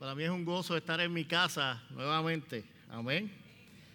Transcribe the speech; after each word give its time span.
Para 0.00 0.14
mí 0.14 0.22
es 0.22 0.30
un 0.30 0.46
gozo 0.46 0.78
estar 0.78 0.98
en 1.02 1.12
mi 1.12 1.26
casa 1.26 1.82
nuevamente. 1.90 2.64
Amén. 2.88 3.30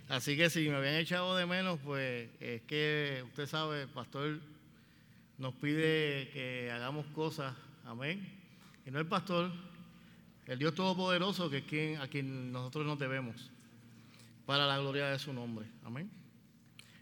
Así 0.07 0.37
que 0.37 0.51
si 0.51 0.69
me 0.69 0.75
habían 0.75 0.93
echado 0.93 1.35
de 1.35 1.47
menos, 1.47 1.79
pues 1.83 2.29
es 2.39 2.61
que 2.61 3.23
usted 3.25 3.47
sabe, 3.47 3.81
el 3.81 3.87
pastor 3.87 4.39
nos 5.39 5.55
pide 5.55 6.29
que 6.31 6.69
hagamos 6.71 7.07
cosas. 7.07 7.55
Amén. 7.85 8.23
Y 8.85 8.91
no 8.91 8.99
el 8.99 9.07
pastor, 9.07 9.51
el 10.45 10.59
Dios 10.59 10.75
Todopoderoso, 10.75 11.49
que 11.49 11.57
es 11.57 11.63
quien, 11.63 11.97
a 11.99 12.07
quien 12.07 12.51
nosotros 12.51 12.85
nos 12.85 12.99
debemos, 12.99 13.49
para 14.45 14.67
la 14.67 14.77
gloria 14.77 15.07
de 15.07 15.17
su 15.17 15.33
nombre. 15.33 15.65
Amén. 15.83 16.07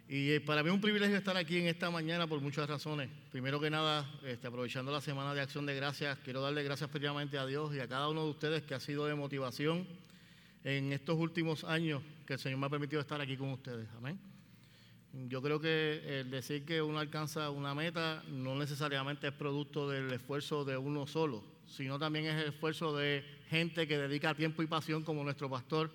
Y 0.07 0.31
eh, 0.31 0.41
para 0.41 0.61
mí 0.63 0.69
es 0.69 0.75
un 0.75 0.81
privilegio 0.81 1.17
estar 1.17 1.37
aquí 1.37 1.59
en 1.59 1.67
esta 1.67 1.89
mañana 1.89 2.27
por 2.27 2.41
muchas 2.41 2.69
razones. 2.69 3.09
Primero 3.31 3.59
que 3.59 3.69
nada, 3.69 4.09
este, 4.25 4.47
aprovechando 4.47 4.91
la 4.91 5.01
semana 5.01 5.33
de 5.33 5.41
acción 5.41 5.65
de 5.65 5.75
gracias, 5.75 6.19
quiero 6.19 6.41
darle 6.41 6.63
gracias 6.63 6.89
previamente 6.89 7.37
a 7.37 7.45
Dios 7.45 7.73
y 7.73 7.79
a 7.79 7.87
cada 7.87 8.09
uno 8.09 8.23
de 8.25 8.29
ustedes 8.31 8.63
que 8.63 8.75
ha 8.75 8.79
sido 8.79 9.05
de 9.05 9.15
motivación 9.15 9.87
en 10.63 10.91
estos 10.91 11.17
últimos 11.17 11.63
años 11.63 12.01
que 12.25 12.33
el 12.33 12.39
Señor 12.39 12.59
me 12.59 12.65
ha 12.65 12.69
permitido 12.69 13.01
estar 13.01 13.19
aquí 13.21 13.37
con 13.37 13.49
ustedes. 13.49 13.87
Amén. 13.97 14.19
Yo 15.29 15.41
creo 15.41 15.59
que 15.59 16.19
el 16.19 16.31
decir 16.31 16.65
que 16.65 16.81
uno 16.81 16.99
alcanza 16.99 17.49
una 17.51 17.75
meta 17.75 18.23
no 18.29 18.55
necesariamente 18.55 19.27
es 19.27 19.33
producto 19.33 19.87
del 19.87 20.11
esfuerzo 20.11 20.65
de 20.65 20.75
uno 20.75 21.05
solo, 21.05 21.43
sino 21.67 21.99
también 21.99 22.25
es 22.25 22.41
el 22.41 22.49
esfuerzo 22.49 22.95
de 22.97 23.23
gente 23.47 23.87
que 23.87 23.97
dedica 23.97 24.33
tiempo 24.33 24.63
y 24.63 24.67
pasión 24.67 25.03
como 25.03 25.23
nuestro 25.23 25.49
pastor 25.49 25.91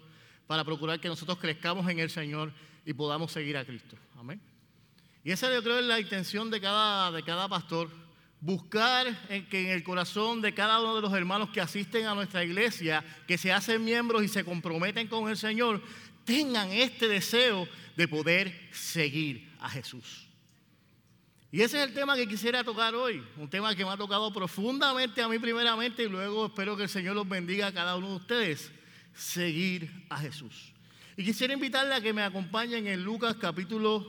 para 0.46 0.64
procurar 0.64 1.00
que 1.00 1.08
nosotros 1.08 1.38
crezcamos 1.38 1.88
en 1.90 1.98
el 1.98 2.10
Señor 2.10 2.52
y 2.86 2.92
podamos 2.94 3.32
seguir 3.32 3.56
a 3.56 3.64
Cristo. 3.64 3.96
Amén. 4.18 4.40
Y 5.22 5.30
esa 5.30 5.52
yo 5.54 5.62
creo 5.62 5.78
es 5.78 5.84
la 5.84 6.00
intención 6.00 6.50
de 6.50 6.60
cada, 6.60 7.12
de 7.12 7.22
cada 7.22 7.48
pastor, 7.48 7.88
buscar 8.40 9.06
que 9.48 9.60
en 9.60 9.68
el 9.68 9.84
corazón 9.84 10.42
de 10.42 10.52
cada 10.52 10.80
uno 10.80 10.96
de 10.96 11.02
los 11.02 11.12
hermanos 11.12 11.50
que 11.50 11.60
asisten 11.60 12.04
a 12.04 12.16
nuestra 12.16 12.42
iglesia, 12.42 13.04
que 13.28 13.38
se 13.38 13.52
hacen 13.52 13.84
miembros 13.84 14.24
y 14.24 14.28
se 14.28 14.44
comprometen 14.44 15.06
con 15.06 15.28
el 15.28 15.36
Señor, 15.36 15.80
tengan 16.24 16.72
este 16.72 17.06
deseo 17.06 17.68
de 17.96 18.08
poder 18.08 18.68
seguir 18.72 19.48
a 19.60 19.70
Jesús. 19.70 20.26
Y 21.52 21.62
ese 21.62 21.80
es 21.80 21.88
el 21.88 21.94
tema 21.94 22.16
que 22.16 22.26
quisiera 22.26 22.64
tocar 22.64 22.96
hoy, 22.96 23.24
un 23.36 23.48
tema 23.48 23.76
que 23.76 23.84
me 23.84 23.92
ha 23.92 23.96
tocado 23.96 24.32
profundamente 24.32 25.22
a 25.22 25.28
mí 25.28 25.38
primeramente 25.38 26.02
y 26.02 26.08
luego 26.08 26.46
espero 26.46 26.76
que 26.76 26.82
el 26.82 26.88
Señor 26.88 27.14
los 27.14 27.28
bendiga 27.28 27.68
a 27.68 27.72
cada 27.72 27.94
uno 27.94 28.10
de 28.10 28.16
ustedes, 28.16 28.72
seguir 29.14 30.06
a 30.10 30.18
Jesús. 30.18 30.72
Y 31.18 31.24
quisiera 31.24 31.52
invitarle 31.52 31.96
a 31.96 32.00
que 32.00 32.12
me 32.12 32.22
acompañen 32.22 32.86
en 32.86 33.02
Lucas 33.02 33.34
capítulo, 33.40 34.06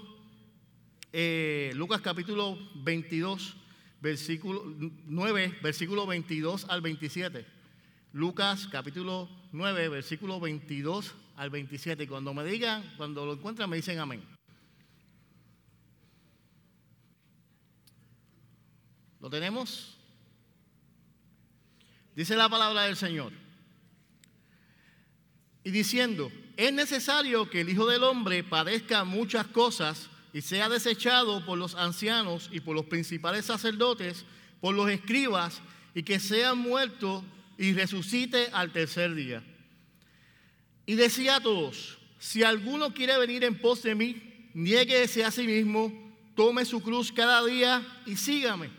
eh, 1.12 1.72
Lucas 1.74 2.02
capítulo 2.02 2.56
22, 2.76 3.56
versículo 4.00 4.64
9, 5.08 5.58
versículo 5.64 6.06
22 6.06 6.66
al 6.70 6.82
27. 6.82 7.48
Lucas 8.14 8.68
capítulo 8.72 9.28
9, 9.54 9.90
versículo 9.90 10.40
22 10.40 11.16
al 11.38 11.50
27. 11.50 12.04
Y 12.04 12.06
cuando 12.06 12.32
me 12.36 12.44
digan, 12.44 12.84
cuando 12.96 13.26
lo 13.26 13.34
encuentran, 13.34 13.72
me 13.72 13.78
dicen 13.78 13.98
amén. 13.98 14.24
¿Lo 19.20 19.32
tenemos? 19.32 19.98
Dice 22.16 22.36
la 22.36 22.48
palabra 22.48 22.84
del 22.84 22.96
Señor. 22.96 23.34
Y 25.64 25.72
diciendo, 25.72 26.32
es 26.60 26.74
necesario 26.74 27.50
que 27.50 27.62
el 27.62 27.70
Hijo 27.70 27.86
del 27.86 28.04
Hombre 28.04 28.44
padezca 28.44 29.06
muchas 29.06 29.48
cosas 29.48 30.10
y 30.34 30.42
sea 30.42 30.68
desechado 30.68 31.46
por 31.46 31.58
los 31.58 31.74
ancianos 31.74 32.50
y 32.52 32.60
por 32.60 32.76
los 32.76 32.84
principales 32.84 33.46
sacerdotes, 33.46 34.26
por 34.60 34.76
los 34.76 34.90
escribas, 34.90 35.62
y 35.96 36.04
que 36.04 36.20
sea 36.20 36.56
muerto 36.56 37.24
y 37.58 37.72
resucite 37.72 38.50
al 38.52 38.74
tercer 38.74 39.16
día. 39.16 39.42
Y 40.86 40.96
decía 40.96 41.38
a 41.38 41.40
todos, 41.40 41.98
si 42.20 42.44
alguno 42.44 42.94
quiere 42.94 43.18
venir 43.18 43.46
en 43.46 43.58
pos 43.58 43.82
de 43.84 43.96
mí, 43.96 44.50
niéguese 44.54 45.24
a 45.24 45.32
sí 45.32 45.48
mismo, 45.48 45.94
tome 46.36 46.66
su 46.66 46.82
cruz 46.82 47.14
cada 47.14 47.42
día 47.46 47.88
y 48.06 48.18
sígame. 48.18 48.70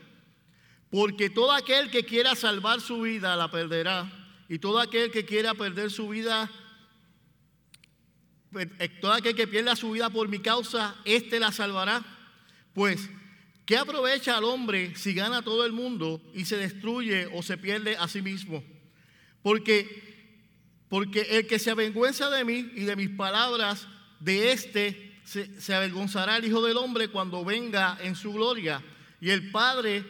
Porque 0.91 1.31
todo 1.31 1.53
aquel 1.53 1.91
que 1.91 2.05
quiera 2.05 2.35
salvar 2.35 2.83
su 2.83 3.01
vida 3.01 3.37
la 3.37 3.51
perderá, 3.51 4.13
y 4.51 4.59
todo 4.59 4.81
aquel 4.81 5.11
que 5.11 5.25
quiera 5.25 5.55
perder 5.55 5.91
su 5.91 6.11
vida 6.11 6.51
todo 9.00 9.12
aquel 9.12 9.34
que 9.34 9.47
pierda 9.47 9.77
su 9.77 9.93
vida 9.93 10.11
por 10.11 10.28
mi 10.28 10.41
causa, 10.41 10.97
éste 11.05 11.38
la 11.38 11.53
salvará. 11.53 12.03
Pues, 12.75 13.09
¿qué 13.65 13.77
aprovecha 13.77 14.37
al 14.37 14.44
hombre 14.44 14.94
si 14.97 15.15
gana 15.15 15.43
todo 15.43 15.65
el 15.65 15.72
mundo 15.72 16.21
y 16.34 16.44
se 16.44 16.56
destruye 16.56 17.28
o 17.33 17.43
se 17.43 17.56
pierde 17.56 17.97
a 17.97 18.09
sí 18.09 18.22
mismo? 18.22 18.65
Porque, 19.43 20.44
porque 20.89 21.22
el 21.31 21.47
que 21.47 21.59
se 21.59 21.71
avergüenza 21.71 22.31
de 22.31 22.44
mí 22.44 22.71
y 22.75 22.84
de 22.84 22.97
mis 22.97 23.10
palabras, 23.10 23.87
de 24.19 24.53
éste 24.53 25.21
se, 25.25 25.60
se 25.60 25.75
avergonzará 25.75 26.37
el 26.37 26.44
Hijo 26.44 26.62
del 26.62 26.77
Hombre 26.77 27.09
cuando 27.09 27.44
venga 27.44 27.99
en 28.03 28.16
su 28.16 28.33
gloria. 28.33 28.83
Y 29.21 29.31
el 29.31 29.50
Padre, 29.50 30.05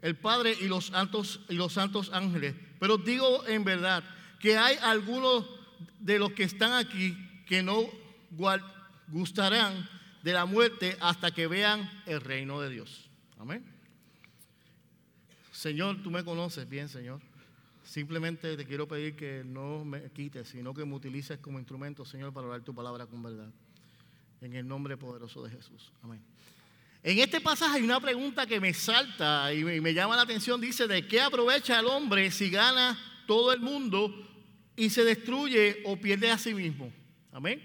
el 0.00 0.16
Padre 0.16 0.56
y 0.60 0.66
los 0.66 0.86
santos, 0.86 1.40
y 1.48 1.54
los 1.54 1.72
santos 1.72 2.10
ángeles. 2.12 2.54
Pero 2.80 2.98
digo 2.98 3.46
en 3.46 3.62
verdad 3.62 4.02
que 4.40 4.58
hay 4.58 4.76
algunos 4.82 5.61
de 5.98 6.18
los 6.18 6.32
que 6.32 6.44
están 6.44 6.72
aquí 6.72 7.16
que 7.46 7.62
no 7.62 7.86
gustarán 9.08 9.88
de 10.22 10.32
la 10.32 10.46
muerte 10.46 10.96
hasta 11.00 11.30
que 11.32 11.46
vean 11.46 11.88
el 12.06 12.20
reino 12.20 12.60
de 12.60 12.70
Dios. 12.70 13.08
Amén. 13.38 13.64
Señor, 15.50 16.02
tú 16.02 16.10
me 16.10 16.24
conoces 16.24 16.68
bien, 16.68 16.88
Señor. 16.88 17.20
Simplemente 17.84 18.56
te 18.56 18.64
quiero 18.64 18.86
pedir 18.86 19.16
que 19.16 19.42
no 19.44 19.84
me 19.84 20.10
quites, 20.10 20.48
sino 20.48 20.72
que 20.72 20.84
me 20.84 20.94
utilices 20.94 21.38
como 21.38 21.58
instrumento, 21.58 22.04
Señor, 22.04 22.32
para 22.32 22.46
hablar 22.46 22.62
tu 22.62 22.74
palabra 22.74 23.06
con 23.06 23.22
verdad. 23.22 23.50
En 24.40 24.54
el 24.54 24.66
nombre 24.66 24.96
poderoso 24.96 25.42
de 25.42 25.50
Jesús. 25.50 25.92
Amén. 26.02 26.20
En 27.02 27.18
este 27.18 27.40
pasaje 27.40 27.78
hay 27.78 27.82
una 27.82 28.00
pregunta 28.00 28.46
que 28.46 28.60
me 28.60 28.72
salta 28.72 29.52
y 29.52 29.64
me, 29.64 29.92
llama 29.92 30.14
la 30.14 30.22
atención. 30.22 30.60
Dice, 30.60 30.86
¿de 30.86 31.06
qué 31.08 31.20
aprovecha 31.20 31.80
el 31.80 31.86
hombre 31.86 32.30
si 32.30 32.48
gana 32.48 32.96
todo 33.26 33.52
el 33.52 33.60
mundo 33.60 34.14
y 34.76 34.90
se 34.90 35.04
destruye 35.04 35.82
o 35.84 35.96
pierde 35.96 36.30
a 36.30 36.38
sí 36.38 36.54
mismo. 36.54 36.92
Amén. 37.32 37.62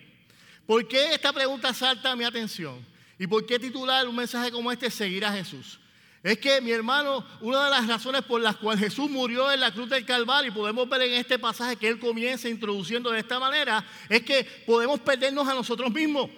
¿Por 0.66 0.88
qué 0.88 1.14
esta 1.14 1.32
pregunta 1.32 1.74
salta 1.74 2.12
a 2.12 2.16
mi 2.16 2.24
atención? 2.24 2.86
¿Y 3.18 3.26
por 3.26 3.46
qué 3.46 3.58
titular 3.58 4.08
un 4.08 4.16
mensaje 4.16 4.52
como 4.52 4.72
este 4.72 4.92
Seguir 4.92 5.26
a 5.26 5.32
Jesús? 5.32 5.80
Es 6.24 6.40
que, 6.40 6.60
mi 6.62 6.72
hermano, 6.72 7.26
una 7.42 7.66
de 7.66 7.72
las 7.72 7.88
razones 7.88 8.24
por 8.24 8.42
las 8.42 8.58
cuales 8.58 8.84
Jesús 8.84 9.10
murió 9.10 9.52
en 9.52 9.60
la 9.60 9.72
cruz 9.72 9.90
del 9.90 10.06
Calvario, 10.06 10.52
y 10.52 10.54
podemos 10.54 10.90
ver 10.90 11.04
en 11.04 11.14
este 11.14 11.40
pasaje 11.40 11.78
que 11.78 11.88
Él 11.88 12.00
comienza 12.00 12.50
introduciendo 12.50 13.12
de 13.12 13.20
esta 13.20 13.40
manera, 13.40 13.86
es 14.10 14.24
que 14.24 14.44
podemos 14.66 15.00
perdernos 15.00 15.48
a 15.48 15.54
nosotros 15.54 15.92
mismos. 15.92 16.30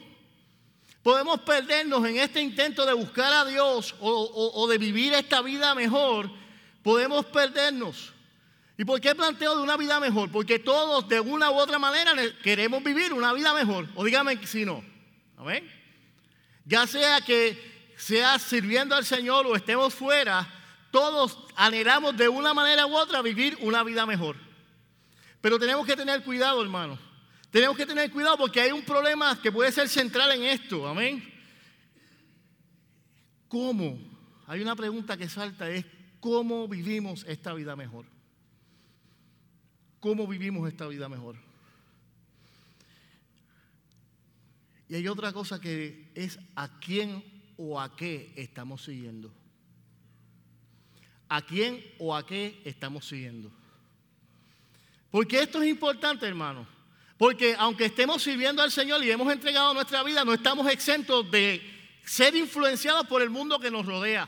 Podemos 1.01 1.39
perdernos 1.41 2.05
en 2.05 2.17
este 2.17 2.41
intento 2.41 2.85
de 2.85 2.93
buscar 2.93 3.31
a 3.31 3.45
Dios 3.45 3.95
o, 3.99 4.51
o 4.53 4.67
de 4.67 4.77
vivir 4.77 5.13
esta 5.13 5.41
vida 5.41 5.73
mejor. 5.73 6.29
Podemos 6.83 7.25
perdernos. 7.25 8.13
¿Y 8.79 8.85
por 8.85 9.01
qué 9.01 9.13
planteo 9.13 9.57
de 9.57 9.61
una 9.61 9.75
vida 9.75 9.99
mejor? 9.99 10.31
Porque 10.31 10.57
todos 10.57 11.05
de 11.09 11.19
una 11.19 11.51
u 11.51 11.55
otra 11.55 11.77
manera 11.77 12.13
queremos 12.41 12.81
vivir 12.81 13.11
una 13.11 13.33
vida 13.33 13.53
mejor. 13.53 13.89
O 13.93 14.05
dígame 14.05 14.47
si 14.47 14.63
no. 14.63 14.81
Amén. 15.35 15.69
Ya 16.63 16.87
sea 16.87 17.19
que 17.19 17.91
sea 17.97 18.39
sirviendo 18.39 18.95
al 18.95 19.03
Señor 19.03 19.45
o 19.47 19.57
estemos 19.57 19.93
fuera, 19.93 20.47
todos 20.91 21.37
anhelamos 21.57 22.15
de 22.15 22.29
una 22.29 22.53
manera 22.53 22.85
u 22.85 22.95
otra 22.95 23.21
vivir 23.21 23.57
una 23.59 23.83
vida 23.83 24.05
mejor. 24.05 24.37
Pero 25.41 25.59
tenemos 25.59 25.85
que 25.85 25.97
tener 25.97 26.23
cuidado, 26.23 26.61
hermano. 26.61 26.97
Tenemos 27.51 27.75
que 27.75 27.85
tener 27.85 28.09
cuidado 28.09 28.37
porque 28.37 28.61
hay 28.61 28.71
un 28.71 28.83
problema 28.83 29.41
que 29.41 29.51
puede 29.51 29.73
ser 29.73 29.89
central 29.89 30.31
en 30.31 30.43
esto. 30.43 30.87
Amén. 30.87 31.21
¿Cómo? 33.49 33.99
Hay 34.47 34.61
una 34.61 34.77
pregunta 34.77 35.17
que 35.17 35.27
salta, 35.27 35.69
es 35.69 35.85
¿cómo 36.21 36.65
vivimos 36.69 37.25
esta 37.27 37.53
vida 37.53 37.75
mejor? 37.75 38.05
Cómo 39.99 40.27
vivimos 40.27 40.67
esta 40.67 40.87
vida 40.87 41.09
mejor. 41.09 41.35
Y 44.87 44.95
hay 44.95 45.07
otra 45.07 45.31
cosa 45.31 45.61
que 45.61 46.11
es 46.15 46.39
a 46.55 46.79
quién 46.79 47.23
o 47.57 47.79
a 47.79 47.95
qué 47.95 48.33
estamos 48.35 48.83
siguiendo. 48.83 49.31
¿A 51.27 51.43
quién 51.43 51.83
o 51.99 52.15
a 52.15 52.25
qué 52.25 52.59
estamos 52.65 53.07
siguiendo? 53.07 53.51
Porque 55.11 55.41
esto 55.41 55.61
es 55.61 55.69
importante, 55.69 56.25
hermano. 56.25 56.65
Porque 57.17 57.55
aunque 57.57 57.85
estemos 57.85 58.23
sirviendo 58.23 58.63
al 58.63 58.71
Señor 58.71 59.03
y 59.03 59.11
hemos 59.11 59.31
entregado 59.31 59.73
nuestra 59.73 60.01
vida, 60.03 60.23
no 60.23 60.33
estamos 60.33 60.67
exentos 60.71 61.29
de 61.29 61.61
ser 62.03 62.35
influenciados 62.35 63.05
por 63.07 63.21
el 63.21 63.29
mundo 63.29 63.59
que 63.59 63.69
nos 63.69 63.85
rodea. 63.85 64.27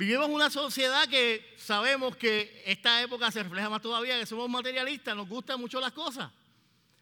Vivimos 0.00 0.30
una 0.30 0.48
sociedad 0.48 1.06
que 1.08 1.52
sabemos 1.58 2.16
que 2.16 2.62
esta 2.64 3.02
época 3.02 3.30
se 3.30 3.42
refleja 3.42 3.68
más 3.68 3.82
todavía, 3.82 4.18
que 4.18 4.24
somos 4.24 4.48
materialistas, 4.48 5.14
nos 5.14 5.28
gustan 5.28 5.60
mucho 5.60 5.78
las 5.78 5.92
cosas. 5.92 6.32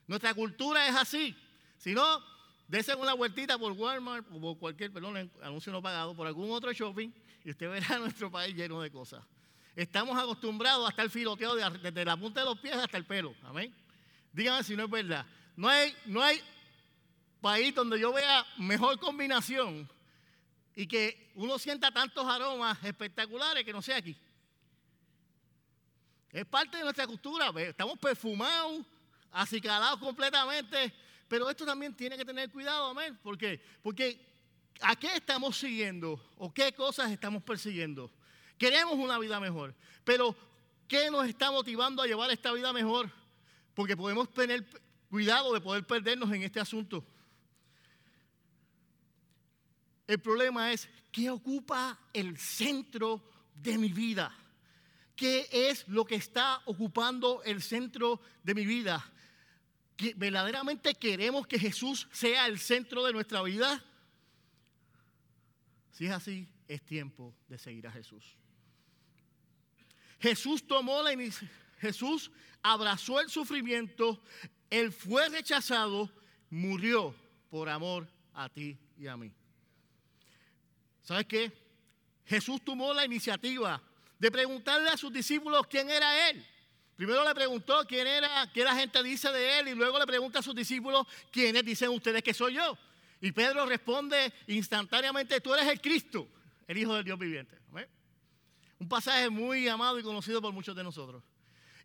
Nuestra 0.09 0.35
cultura 0.35 0.85
es 0.89 0.97
así. 0.97 1.33
Si 1.77 1.95
no, 1.95 2.21
dése 2.67 2.97
una 2.97 3.15
vueltita 3.15 3.57
por 3.57 3.71
Walmart 3.71 4.27
o 4.33 4.41
por 4.41 4.59
cualquier, 4.59 4.93
perdón, 4.93 5.31
anuncio 5.45 5.71
no 5.71 5.81
pagado, 5.81 6.13
por 6.17 6.27
algún 6.27 6.51
otro 6.51 6.73
shopping 6.73 7.13
y 7.45 7.51
usted 7.51 7.71
verá 7.71 7.99
nuestro 8.01 8.33
país 8.33 8.53
lleno 8.57 8.81
de 8.81 8.91
cosas. 8.91 9.25
estamos 9.77 10.19
acostumbrados 10.19 10.85
a 10.85 10.91
estar 10.91 11.09
filoteados 11.09 11.81
desde 11.81 12.05
la 12.05 12.17
punta 12.17 12.41
de 12.41 12.47
los 12.47 12.59
pies 12.59 12.75
hasta 12.75 12.97
el 12.97 13.05
pelo. 13.05 13.33
Amén. 13.45 13.73
Díganme 14.33 14.65
si 14.65 14.75
no 14.75 14.87
es 14.87 14.91
verdad. 14.91 15.25
No 15.55 15.69
hay, 15.69 15.95
no 16.07 16.21
hay 16.21 16.43
país 17.41 17.73
donde 17.73 18.01
yo 18.01 18.13
vea 18.13 18.45
mejor 18.57 18.99
combinación 18.99 19.89
y 20.79 20.87
que 20.87 21.33
uno 21.35 21.59
sienta 21.59 21.91
tantos 21.91 22.25
aromas 22.25 22.79
espectaculares 22.85 23.65
que 23.65 23.73
no 23.73 23.83
sea 23.83 23.97
aquí. 23.97 24.17
Es 26.31 26.47
parte 26.47 26.77
de 26.77 26.85
nuestra 26.85 27.05
cultura. 27.05 27.51
Estamos 27.63 27.99
perfumados, 27.99 28.87
acicalados 29.33 29.99
completamente. 29.99 30.95
Pero 31.27 31.51
esto 31.51 31.67
también 31.67 31.97
tiene 31.97 32.17
que 32.17 32.25
tener 32.25 32.49
cuidado, 32.53 32.91
amén. 32.91 33.19
¿Por 33.25 33.37
qué? 33.37 33.61
Porque 33.83 34.25
¿a 34.81 34.95
qué 34.95 35.17
estamos 35.17 35.59
siguiendo 35.59 36.25
o 36.37 36.55
qué 36.55 36.73
cosas 36.73 37.11
estamos 37.11 37.43
persiguiendo? 37.43 38.09
Queremos 38.57 38.95
una 38.95 39.19
vida 39.19 39.41
mejor. 39.41 39.75
Pero 40.05 40.37
¿qué 40.87 41.11
nos 41.11 41.27
está 41.27 41.51
motivando 41.51 42.03
a 42.03 42.07
llevar 42.07 42.31
esta 42.31 42.53
vida 42.53 42.73
mejor? 42.73 43.11
Porque 43.75 43.97
podemos 43.97 44.33
tener 44.33 44.65
cuidado 45.11 45.53
de 45.55 45.61
poder 45.61 45.85
perdernos 45.85 46.31
en 46.33 46.45
este 46.45 46.61
asunto. 46.61 47.05
El 50.09 50.19
problema 50.21 50.73
es, 50.73 50.89
¿qué 51.13 51.29
ocupa 51.29 51.99
el 52.15 52.39
centro 52.39 53.23
de 53.55 53.77
mi 53.77 53.91
vida? 53.91 54.35
¿Qué 55.15 55.47
es 55.53 55.87
lo 55.87 56.07
que 56.07 56.15
está 56.15 56.63
ocupando 56.65 57.43
el 57.45 57.61
centro 57.61 58.19
de 58.43 58.55
mi 58.55 58.65
vida? 58.65 59.05
¿Que 59.97 60.15
¿Verdaderamente 60.15 60.95
queremos 60.95 61.47
que 61.47 61.59
Jesús 61.59 62.09
sea 62.11 62.47
el 62.47 62.59
centro 62.59 63.05
de 63.05 63.13
nuestra 63.13 63.43
vida? 63.43 63.85
Si 65.93 66.07
es 66.07 66.13
así, 66.13 66.49
es 66.67 66.83
tiempo 66.87 67.35
de 67.47 67.59
seguir 67.59 67.87
a 67.87 67.93
Jesús. 67.93 68.25
Jesús 70.21 70.67
tomó 70.67 71.03
la 71.03 71.11
Jesús 71.81 72.31
abrazó 72.63 73.21
el 73.21 73.29
sufrimiento, 73.29 74.23
Él 74.71 74.91
fue 74.91 75.29
rechazado, 75.29 76.11
murió 76.49 77.15
por 77.51 77.69
amor 77.69 78.09
a 78.33 78.49
ti 78.49 78.79
y 78.97 79.07
a 79.07 79.17
mí. 79.17 79.33
¿Sabes 81.09 81.25
qué? 81.25 81.51
Jesús 82.27 82.63
tomó 82.63 82.93
la 82.93 83.03
iniciativa 83.03 83.83
de 84.19 84.31
preguntarle 84.31 84.91
a 84.91 84.97
sus 84.99 85.11
discípulos 85.11 85.67
quién 85.67 85.89
era 85.89 86.29
Él. 86.29 86.47
Primero 86.97 87.25
le 87.25 87.35
preguntó 87.35 87.83
quién 87.87 88.07
era, 88.07 88.53
qué 88.53 88.63
la 88.63 88.75
gente 88.75 89.03
dice 89.03 89.33
de 89.33 89.59
Él, 89.59 89.69
y 89.69 89.75
luego 89.75 89.99
le 89.99 90.07
pregunta 90.07 90.41
a 90.41 90.43
sus 90.43 90.55
discípulos 90.55 91.07
quiénes 91.33 91.65
dicen 91.65 91.89
ustedes 91.89 92.23
que 92.23 92.35
soy 92.35 92.57
yo. 92.57 92.77
Y 93.23 93.33
Pedro 93.33 93.65
responde 93.65 94.35
instantáneamente, 94.49 95.41
tú 95.41 95.55
eres 95.55 95.67
el 95.69 95.81
Cristo, 95.81 96.29
el 96.67 96.77
Hijo 96.77 96.95
del 96.95 97.05
Dios 97.05 97.19
viviente. 97.19 97.57
Un 98.79 98.87
pasaje 98.87 99.31
muy 99.31 99.67
amado 99.67 99.99
y 99.99 100.03
conocido 100.03 100.43
por 100.43 100.53
muchos 100.53 100.77
de 100.77 100.85
nosotros. 100.85 101.25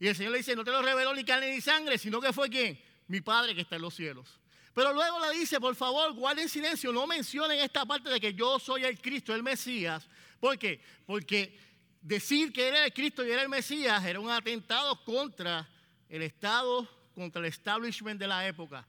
Y 0.02 0.08
el 0.10 0.18
Señor 0.18 0.34
le 0.34 0.40
dice, 0.40 0.54
no 0.54 0.66
te 0.66 0.72
lo 0.72 0.81
reveló 0.81 1.16
ni 1.16 1.24
carne 1.24 1.50
ni 1.50 1.62
sangre, 1.62 1.98
sino 1.98 2.20
que 2.20 2.34
fue 2.34 2.50
quién? 2.50 2.78
Mi 3.08 3.22
Padre 3.22 3.56
que 3.56 3.62
está 3.62 3.78
en 3.78 3.84
los 3.84 3.94
cielos. 3.94 4.42
Pero 4.74 4.94
luego 4.94 5.20
le 5.20 5.38
dice, 5.38 5.60
por 5.60 5.75
favor, 5.75 6.14
guarden 6.14 6.50
silencio, 6.50 6.92
no 6.92 7.06
mencionen 7.06 7.60
esta 7.60 7.86
parte 7.86 8.10
de 8.10 8.20
que 8.20 8.34
yo 8.34 8.58
soy 8.58 8.84
el 8.84 9.00
Cristo, 9.00 9.34
el 9.36 9.44
Mesías. 9.44 10.08
¿Por 10.40 10.58
qué? 10.58 10.81
Porque 11.06 11.58
decir 12.02 12.52
que 12.52 12.68
era 12.68 12.86
el 12.86 12.94
Cristo 12.94 13.25
y 13.25 13.31
era 13.31 13.44
el 13.44 13.50
Mesías 13.50 14.04
era 14.04 14.20
un 14.20 14.30
atentado 14.30 15.04
contra 15.06 15.70
el 16.10 16.22
Estado, 16.22 16.88
contra 17.16 17.40
el 17.40 17.46
establishment 17.46 18.20
de 18.20 18.28
la 18.28 18.48
época. 18.48 18.88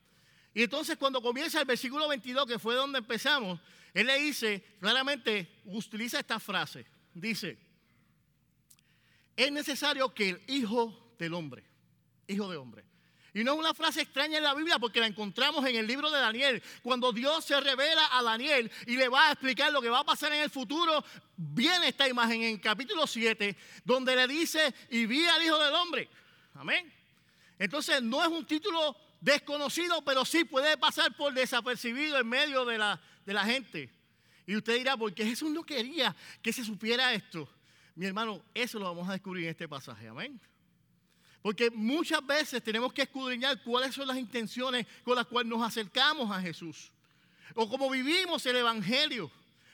Y 0.54 0.62
entonces 0.62 0.96
cuando 0.96 1.20
comienza 1.20 1.60
el 1.60 1.66
versículo 1.66 2.08
22, 2.08 2.46
que 2.46 2.58
fue 2.58 2.74
donde 2.74 2.98
empezamos, 2.98 3.60
él 3.92 4.06
le 4.06 4.18
dice, 4.18 4.64
claramente 4.80 5.60
utiliza 5.64 6.18
esta 6.18 6.40
frase, 6.40 6.86
dice, 7.12 7.58
es 9.36 9.52
necesario 9.52 10.12
que 10.14 10.30
el 10.30 10.42
Hijo 10.48 11.14
del 11.18 11.34
Hombre, 11.34 11.64
Hijo 12.26 12.48
de 12.48 12.56
Hombre, 12.56 12.84
y 13.34 13.42
no 13.42 13.54
es 13.54 13.58
una 13.58 13.74
frase 13.74 14.02
extraña 14.02 14.38
en 14.38 14.44
la 14.44 14.54
Biblia 14.54 14.78
porque 14.78 15.00
la 15.00 15.08
encontramos 15.08 15.66
en 15.66 15.74
el 15.74 15.88
libro 15.88 16.08
de 16.08 16.20
Daniel. 16.20 16.62
Cuando 16.84 17.12
Dios 17.12 17.44
se 17.44 17.60
revela 17.60 18.08
a 18.12 18.22
Daniel 18.22 18.70
y 18.86 18.96
le 18.96 19.08
va 19.08 19.28
a 19.28 19.32
explicar 19.32 19.72
lo 19.72 19.82
que 19.82 19.90
va 19.90 19.98
a 19.98 20.04
pasar 20.04 20.32
en 20.32 20.42
el 20.42 20.50
futuro, 20.50 21.04
viene 21.36 21.88
esta 21.88 22.08
imagen 22.08 22.42
en 22.42 22.58
capítulo 22.58 23.08
7, 23.08 23.56
donde 23.84 24.14
le 24.14 24.28
dice, 24.28 24.72
y 24.88 25.06
vi 25.06 25.26
al 25.26 25.42
Hijo 25.42 25.58
del 25.58 25.74
Hombre. 25.74 26.08
Amén. 26.54 26.92
Entonces 27.58 28.00
no 28.00 28.22
es 28.22 28.28
un 28.28 28.46
título 28.46 28.96
desconocido, 29.20 30.00
pero 30.04 30.24
sí 30.24 30.44
puede 30.44 30.76
pasar 30.78 31.16
por 31.16 31.34
desapercibido 31.34 32.20
en 32.20 32.28
medio 32.28 32.64
de 32.64 32.78
la, 32.78 33.00
de 33.26 33.32
la 33.32 33.44
gente. 33.44 33.90
Y 34.46 34.54
usted 34.54 34.76
dirá, 34.76 34.96
¿por 34.96 35.12
qué 35.12 35.24
Jesús 35.24 35.50
no 35.50 35.64
quería 35.64 36.14
que 36.40 36.52
se 36.52 36.64
supiera 36.64 37.12
esto? 37.12 37.48
Mi 37.96 38.06
hermano, 38.06 38.44
eso 38.54 38.78
lo 38.78 38.84
vamos 38.84 39.08
a 39.08 39.12
descubrir 39.12 39.44
en 39.44 39.50
este 39.50 39.68
pasaje. 39.68 40.06
Amén. 40.06 40.40
Porque 41.44 41.70
muchas 41.70 42.26
veces 42.26 42.64
tenemos 42.64 42.90
que 42.90 43.02
escudriñar 43.02 43.62
cuáles 43.62 43.94
son 43.94 44.08
las 44.08 44.16
intenciones 44.16 44.86
con 45.04 45.14
las 45.14 45.26
cuales 45.26 45.50
nos 45.50 45.62
acercamos 45.62 46.34
a 46.34 46.40
Jesús. 46.40 46.90
O 47.54 47.68
cómo 47.68 47.90
vivimos 47.90 48.46
el 48.46 48.56
Evangelio. 48.56 49.30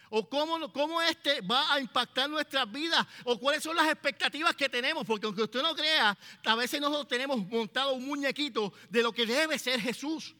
O 0.08 0.28
cómo, 0.28 0.72
cómo 0.72 1.00
este 1.00 1.40
va 1.42 1.72
a 1.72 1.78
impactar 1.78 2.28
nuestras 2.28 2.68
vidas. 2.72 3.06
O 3.22 3.38
cuáles 3.38 3.62
son 3.62 3.76
las 3.76 3.86
expectativas 3.86 4.56
que 4.56 4.68
tenemos. 4.68 5.06
Porque 5.06 5.26
aunque 5.26 5.44
usted 5.44 5.62
no 5.62 5.76
crea, 5.76 6.18
a 6.44 6.54
veces 6.56 6.80
nosotros 6.80 7.06
tenemos 7.06 7.38
montado 7.46 7.92
un 7.92 8.04
muñequito 8.04 8.72
de 8.88 9.04
lo 9.04 9.12
que 9.12 9.24
debe 9.24 9.56
ser 9.56 9.80
Jesús. 9.80 10.34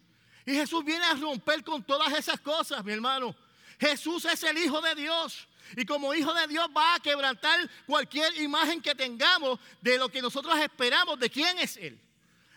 Y 0.45 0.55
Jesús 0.55 0.85
viene 0.85 1.05
a 1.05 1.15
romper 1.15 1.63
con 1.63 1.85
todas 1.85 2.13
esas 2.13 2.41
cosas, 2.41 2.85
mi 2.85 2.91
hermano. 2.91 3.37
Jesús 3.79 4.25
es 4.25 4.43
el 4.43 4.59
Hijo 4.59 4.81
de 4.81 4.97
Dios. 4.97 5.47
Y 5.77 5.85
como 5.85 6.15
hijo 6.15 6.33
de 6.35 6.47
Dios 6.47 6.69
va 6.77 6.95
a 6.95 7.01
quebrantar 7.01 7.69
cualquier 7.87 8.35
imagen 8.41 8.81
que 8.81 8.95
tengamos 8.95 9.59
de 9.81 9.99
lo 9.99 10.09
que 10.09 10.23
nosotros 10.23 10.59
esperamos 10.59 11.19
de 11.19 11.31
quién 11.31 11.59
es 11.59 11.77
Él. 11.77 12.01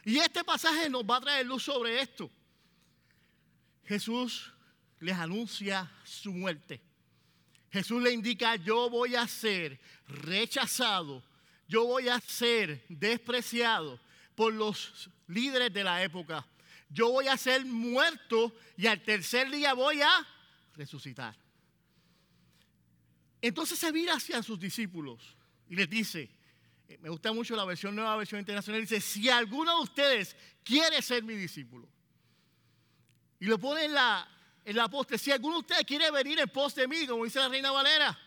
Y 0.06 0.18
este 0.18 0.44
pasaje 0.44 0.90
nos 0.90 1.04
va 1.04 1.18
a 1.18 1.22
traer 1.22 1.46
luz 1.46 1.64
sobre 1.64 2.02
esto. 2.02 2.30
Jesús 3.86 4.52
les 5.00 5.18
anuncia 5.18 5.92
su 6.04 6.32
muerte. 6.34 6.82
Jesús 7.72 8.02
le 8.02 8.12
indica, 8.12 8.56
yo 8.56 8.90
voy 8.90 9.16
a 9.16 9.28
ser 9.28 9.80
rechazado, 10.08 11.24
yo 11.68 11.86
voy 11.86 12.08
a 12.08 12.20
ser 12.20 12.86
despreciado 12.88 14.00
por 14.36 14.54
los 14.54 15.10
líderes 15.28 15.74
de 15.74 15.84
la 15.84 16.04
época. 16.04 16.46
Yo 16.90 17.10
voy 17.10 17.28
a 17.28 17.38
ser 17.38 17.66
muerto 17.66 18.56
y 18.78 18.86
al 18.88 19.02
tercer 19.02 19.50
día 19.50 19.74
voy 19.74 20.02
a 20.02 20.28
resucitar. 20.76 21.36
Entonces 23.44 23.78
se 23.78 23.92
mira 23.92 24.14
hacia 24.14 24.42
sus 24.42 24.58
discípulos 24.58 25.22
y 25.68 25.76
les 25.76 25.90
dice, 25.90 26.32
eh, 26.88 26.98
me 27.02 27.10
gusta 27.10 27.34
mucho 27.34 27.58
la 27.58 27.66
versión 27.66 27.94
nueva, 27.94 28.16
versión 28.16 28.40
internacional, 28.40 28.80
dice, 28.80 29.02
si 29.02 29.30
alguno 29.30 29.76
de 29.76 29.84
ustedes 29.84 30.34
quiere 30.64 31.02
ser 31.02 31.24
mi 31.24 31.36
discípulo, 31.36 31.86
y 33.42 33.46
lo 33.48 33.60
pone 33.60 33.84
en 33.84 33.94
la, 33.94 34.26
en 34.64 34.78
la 34.78 34.88
poste, 34.88 35.18
si 35.18 35.30
alguno 35.30 35.56
de 35.56 35.60
ustedes 35.60 35.84
quiere 35.84 36.10
venir 36.10 36.40
en 36.40 36.48
pos 36.48 36.74
de 36.74 36.88
mí, 36.88 37.06
como 37.06 37.26
dice 37.26 37.40
la 37.40 37.50
reina 37.50 37.70
Valera, 37.70 38.18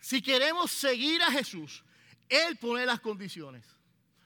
si 0.00 0.22
queremos 0.22 0.70
seguir 0.70 1.22
a 1.22 1.30
Jesús, 1.30 1.84
Él 2.26 2.56
pone 2.56 2.86
las 2.86 3.00
condiciones, 3.00 3.66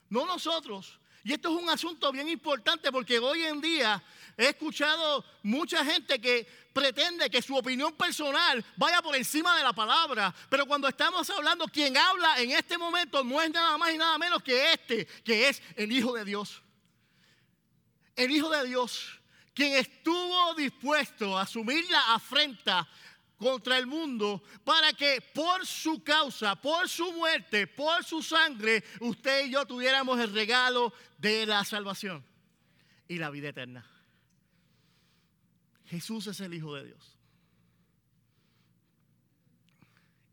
no 0.09 0.25
nosotros. 0.25 1.01
Y 1.25 1.33
esto 1.33 1.49
es 1.49 1.61
un 1.61 1.69
asunto 1.69 2.13
bien 2.13 2.29
importante 2.29 2.93
porque 2.93 3.19
hoy 3.19 3.43
en 3.43 3.61
día 3.61 4.01
he 4.37 4.49
escuchado 4.49 5.25
mucha 5.43 5.85
gente 5.85 6.21
que 6.21 6.47
pretende 6.73 7.31
que 7.31 7.41
su 7.41 7.57
opinión 7.57 7.95
personal 7.95 8.65
vaya 8.77 9.01
por 9.01 9.15
encima 9.15 9.57
de 9.57 9.63
la 9.63 9.73
palabra. 9.73 10.35
Pero 10.51 10.67
cuando 10.67 10.89
estamos 10.89 11.29
hablando, 11.31 11.67
quien 11.67 11.97
habla 11.97 12.41
en 12.41 12.51
este 12.51 12.77
momento 12.77 13.23
no 13.23 13.41
es 13.41 13.51
nada 13.51 13.79
más 13.79 13.93
y 13.93 13.99
nada 13.99 14.19
menos 14.19 14.43
que 14.43 14.73
este, 14.73 15.07
que 15.25 15.49
es 15.49 15.63
el 15.77 15.93
Hijo 15.93 16.13
de 16.15 16.25
Dios. 16.25 16.63
El 18.17 18.31
Hijo 18.31 18.51
de 18.51 18.67
Dios, 18.67 19.21
quien 19.55 19.75
estuvo 19.75 20.55
dispuesto 20.55 21.39
a 21.39 21.43
asumir 21.43 21.89
la 21.91 22.15
afrenta 22.15 22.89
contra 23.39 23.79
el 23.79 23.87
mundo 23.87 24.43
para 24.65 24.93
que 24.93 25.21
por 25.21 25.67
su 25.67 26.03
causa, 26.03 26.57
por 26.57 26.89
su 26.89 27.13
muerte, 27.13 27.67
por 27.67 28.05
su 28.05 28.23
sangre, 28.23 28.83
usted 29.01 29.47
y 29.47 29.51
yo 29.51 29.67
tuviéramos 29.67 30.19
el 30.21 30.33
regalo 30.33 30.93
de 31.19 31.47
la 31.47 31.65
salvación 31.65 32.25
y 33.09 33.19
la 33.19 33.31
vida 33.31 33.49
eterna. 33.51 33.94
Jesús 35.87 36.27
es 36.27 36.41
el 36.41 36.55
Hijo 36.55 36.75
de 36.75 36.87
Dios. 36.87 37.17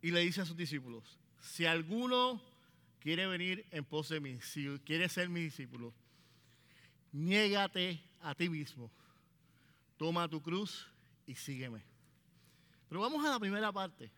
Y 0.01 0.11
le 0.11 0.21
dice 0.21 0.41
a 0.41 0.45
sus 0.45 0.57
discípulos, 0.57 1.19
si 1.41 1.65
alguno 1.65 2.41
quiere 2.99 3.27
venir 3.27 3.65
en 3.71 3.85
pos 3.85 4.09
de 4.09 4.19
mí, 4.19 4.39
si 4.41 4.67
quiere 4.79 5.09
ser 5.09 5.29
mi 5.29 5.41
discípulo, 5.41 5.93
niégate 7.11 8.01
a 8.21 8.33
ti 8.33 8.49
mismo, 8.49 8.91
toma 9.97 10.27
tu 10.27 10.41
cruz 10.41 10.87
y 11.27 11.35
sígueme. 11.35 11.83
Pero 12.89 13.01
vamos 13.01 13.25
a 13.25 13.29
la 13.29 13.39
primera 13.39 13.71
parte. 13.71 14.11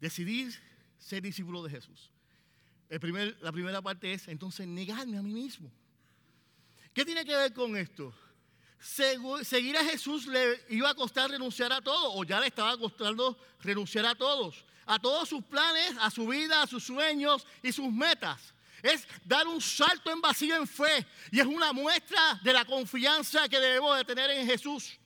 Decidir 0.00 0.54
ser 0.98 1.22
discípulo 1.22 1.62
de 1.62 1.70
Jesús. 1.70 2.10
la 2.88 3.52
primera 3.52 3.82
parte 3.82 4.12
es 4.12 4.28
entonces 4.28 4.66
negarme 4.66 5.18
a 5.18 5.22
mí 5.22 5.34
mismo. 5.34 5.70
¿Qué 6.94 7.04
tiene 7.04 7.24
que 7.24 7.34
ver 7.34 7.52
con 7.52 7.76
esto? 7.76 8.14
Seguir 8.80 9.76
a 9.76 9.84
Jesús 9.84 10.26
le 10.26 10.64
iba 10.70 10.90
a 10.90 10.94
costar 10.94 11.30
renunciar 11.30 11.72
a 11.72 11.80
todo, 11.80 12.14
o 12.14 12.24
ya 12.24 12.40
le 12.40 12.46
estaba 12.46 12.76
costando 12.78 13.38
renunciar 13.60 14.06
a 14.06 14.14
todos. 14.14 14.64
a 14.88 14.98
todos 14.98 15.28
sus 15.28 15.44
planes, 15.44 15.94
a 16.00 16.10
su 16.10 16.26
vida, 16.26 16.62
a 16.62 16.66
sus 16.66 16.82
sueños 16.82 17.46
y 17.62 17.72
sus 17.72 17.92
metas. 17.92 18.54
Es 18.82 19.06
dar 19.24 19.46
un 19.46 19.60
salto 19.60 20.10
en 20.10 20.20
vacío 20.20 20.56
en 20.56 20.66
fe 20.66 21.06
y 21.30 21.40
es 21.40 21.46
una 21.46 21.72
muestra 21.72 22.40
de 22.42 22.52
la 22.52 22.64
confianza 22.64 23.48
que 23.48 23.60
debemos 23.60 23.96
de 23.98 24.04
tener 24.04 24.30
en 24.30 24.46
Jesús. 24.46 24.97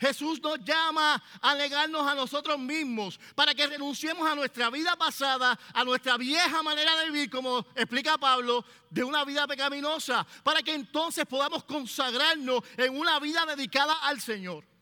Jesús 0.00 0.40
nos 0.42 0.58
llama 0.64 1.22
a 1.40 1.54
negarnos 1.54 2.06
a 2.06 2.14
nosotros 2.14 2.58
mismos 2.58 3.18
para 3.34 3.54
que 3.54 3.66
renunciemos 3.66 4.28
a 4.28 4.34
nuestra 4.34 4.70
vida 4.70 4.96
pasada, 4.96 5.58
a 5.72 5.84
nuestra 5.84 6.16
vieja 6.16 6.62
manera 6.62 6.96
de 6.96 7.10
vivir, 7.10 7.30
como 7.30 7.66
explica 7.74 8.18
Pablo, 8.18 8.64
de 8.90 9.04
una 9.04 9.24
vida 9.24 9.46
pecaminosa, 9.46 10.26
para 10.42 10.62
que 10.62 10.74
entonces 10.74 11.24
podamos 11.26 11.64
consagrarnos 11.64 12.62
en 12.76 12.98
una 12.98 13.18
vida 13.20 13.44
dedicada 13.46 13.94
al 14.02 14.20
Señor. 14.20 14.73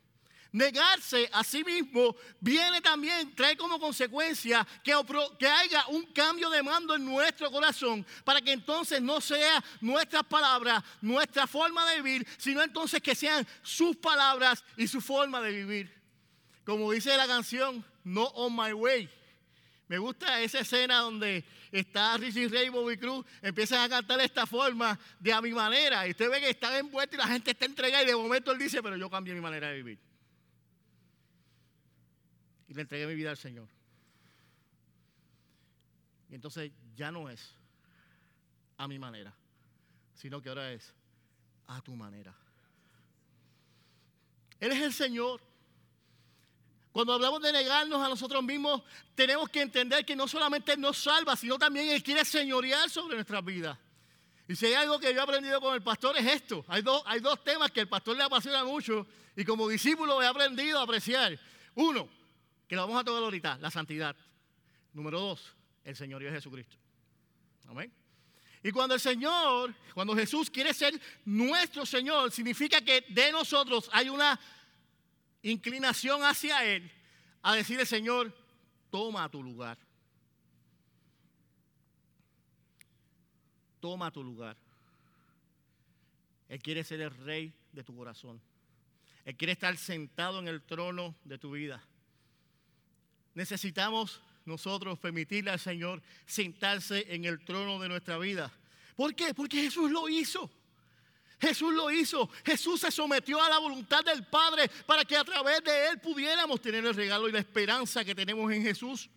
Negarse 0.53 1.31
a 1.33 1.43
sí 1.43 1.65
mismo 1.65 2.15
viene 2.39 2.83
también, 2.83 3.35
trae 3.35 3.57
como 3.57 3.81
consecuencia 3.81 4.67
que, 4.85 4.93
que 5.39 5.47
haya 5.47 5.87
un 5.89 6.05
cambio 6.13 6.51
de 6.51 6.63
mando 6.63 6.95
en 6.95 7.07
nuestro 7.07 7.51
corazón 7.51 8.05
para 8.23 8.43
que 8.43 8.53
entonces 8.53 9.01
no 9.01 9.23
sea 9.23 9.65
nuestras 9.81 10.25
palabras, 10.25 10.85
nuestra 11.01 11.47
forma 11.47 11.89
de 11.91 12.03
vivir, 12.03 12.27
sino 12.37 12.63
entonces 12.63 13.01
que 13.01 13.15
sean 13.15 13.47
sus 13.63 13.97
palabras 13.97 14.63
y 14.77 14.87
su 14.87 15.01
forma 15.01 15.41
de 15.41 15.53
vivir. 15.53 16.03
Como 16.65 16.93
dice 16.93 17.17
la 17.17 17.27
canción, 17.27 17.83
No 18.05 18.25
on 18.35 18.55
my 18.55 18.75
way. 18.75 19.09
Me 19.89 19.97
gusta 19.97 20.41
esa 20.43 20.59
escena 20.59 20.99
donde 20.99 21.45
está 21.71 22.19
Richie 22.19 22.49
Ray 22.49 22.67
y 22.67 22.69
Bobby 22.69 22.99
Cruz, 22.99 23.25
empiezan 23.41 23.81
a 23.81 23.89
cantar 23.89 24.19
de 24.19 24.27
esta 24.27 24.47
forma, 24.47 24.99
de 25.19 25.33
a 25.33 25.41
mi 25.41 25.53
manera. 25.53 26.07
Y 26.07 26.11
usted 26.11 26.31
ve 26.31 26.41
que 26.41 26.51
están 26.51 26.75
envueltos 26.75 27.15
y 27.15 27.23
la 27.23 27.29
gente 27.29 27.53
está 27.53 27.65
entregada 27.65 28.03
y 28.03 28.07
de 28.07 28.17
momento 28.17 28.53
él 28.53 28.59
dice, 28.59 28.83
pero 28.83 28.97
yo 28.97 29.09
cambié 29.09 29.33
mi 29.33 29.41
manera 29.41 29.69
de 29.69 29.77
vivir 29.77 30.12
y 32.73 32.75
le 32.75 32.83
entregué 32.83 33.07
mi 33.07 33.15
vida 33.15 33.31
al 33.31 33.37
Señor. 33.37 33.69
Y 36.31 36.35
entonces 36.35 36.73
ya 36.97 37.13
no 37.13 37.29
es 37.29 37.55
a 38.79 38.89
mi 38.89 38.99
manera, 38.99 39.35
sino 40.15 40.41
que 40.41 40.49
ahora 40.49 40.73
es 40.73 40.95
a 41.67 41.83
tu 41.83 41.95
manera. 41.95 42.35
Él 44.59 44.73
es 44.73 44.81
el 44.81 44.93
Señor. 44.95 45.43
Cuando 46.93 47.13
hablamos 47.13 47.43
de 47.43 47.53
negarnos 47.53 48.01
a 48.01 48.09
nosotros 48.09 48.43
mismos, 48.43 48.83
tenemos 49.15 49.51
que 49.51 49.61
entender 49.61 50.07
que 50.07 50.17
no 50.17 50.27
solamente 50.27 50.73
Él 50.73 50.81
nos 50.81 50.97
salva, 50.97 51.37
sino 51.37 51.59
también 51.59 51.91
Él 51.91 52.03
quiere 52.03 52.25
señorear 52.25 52.89
sobre 52.89 53.17
nuestras 53.17 53.45
vidas. 53.45 53.79
Y 54.49 54.57
si 54.57 54.67
hay 54.67 54.75
algo 54.75 54.99
que 54.99 55.13
yo 55.13 55.21
he 55.21 55.23
aprendido 55.23 55.61
con 55.61 55.75
el 55.75 55.83
pastor 55.83 56.17
es 56.17 56.27
esto. 56.27 56.65
Hay 56.69 56.81
dos, 56.81 57.03
hay 57.05 57.21
dos 57.21 57.45
temas 57.45 57.71
que 57.71 57.81
el 57.81 57.89
pastor 57.89 58.17
le 58.17 58.23
apasiona 58.23 58.65
mucho 58.65 59.07
y 59.37 59.45
como 59.45 59.69
discípulo 59.69 60.23
he 60.23 60.27
aprendido 60.27 60.79
a 60.79 60.83
apreciar. 60.83 61.39
Uno, 61.75 62.09
que 62.73 62.77
lo 62.77 62.87
vamos 62.87 63.03
a 63.03 63.05
tocar 63.05 63.23
ahorita, 63.23 63.59
la 63.59 63.71
santidad. 63.71 64.17
Número 64.95 65.21
dos, 65.21 65.55
el 65.85 65.95
Señor 65.95 66.23
y 66.23 66.31
Jesucristo. 66.31 66.75
Amén. 67.69 67.93
Y 68.63 68.71
cuando 68.71 68.95
el 68.95 69.01
Señor, 69.01 69.75
cuando 69.93 70.17
Jesús 70.17 70.49
quiere 70.49 70.73
ser 70.73 70.99
nuestro 71.27 71.85
Señor, 71.85 72.33
significa 72.33 72.81
que 72.81 73.05
de 73.11 73.31
nosotros 73.31 73.91
hay 73.93 74.09
una 74.09 74.41
inclinación 75.43 76.25
hacia 76.25 76.65
Él 76.65 76.91
a 77.43 77.57
decirle, 77.57 77.85
Señor, 77.85 78.35
toma 78.91 79.29
tu 79.29 79.43
lugar. 79.43 79.77
Toma 83.81 84.11
tu 84.11 84.25
lugar. 84.25 84.57
Él 86.49 86.63
quiere 86.63 86.85
ser 86.85 87.03
el 87.03 87.11
rey 87.11 87.53
de 87.71 87.85
tu 87.85 87.95
corazón. 87.95 88.41
Él 89.27 89.37
quiere 89.37 89.53
estar 89.53 89.77
sentado 89.77 90.39
en 90.39 90.49
el 90.49 90.63
trono 90.63 91.15
de 91.25 91.37
tu 91.37 91.51
vida 91.51 91.87
necesitamos 93.35 94.21
nosotros 94.45 94.99
permitirle 94.99 95.51
al 95.51 95.61
Señor 95.61 96.03
sentarse 96.27 97.07
en 97.15 97.25
el 97.25 97.45
trono 97.45 97.79
de 97.79 97.89
nuestra 97.89 98.19
vida. 98.19 98.53
¿Por 98.97 99.15
qué? 99.15 99.35
Porque 99.35 99.63
Jesús 99.63 99.91
lo 99.91 100.09
hizo. 100.09 100.51
Jesús 101.41 101.73
lo 101.73 101.91
hizo. 101.91 102.29
Jesús 102.45 102.81
se 102.81 102.91
sometió 102.91 103.43
a 103.43 103.49
la 103.49 103.59
voluntad 103.59 104.05
del 104.05 104.25
Padre 104.27 104.71
para 104.87 105.05
que 105.05 105.17
a 105.17 105.25
través 105.25 105.63
de 105.65 105.89
Él 105.89 105.99
pudiéramos 105.99 106.61
tener 106.61 106.85
el 106.85 106.95
regalo 106.95 107.29
y 107.29 107.33
la 107.33 107.41
esperanza 107.41 108.05
que 108.05 108.15
tenemos 108.15 108.51
en 108.53 108.63
Jesús. 108.63 109.09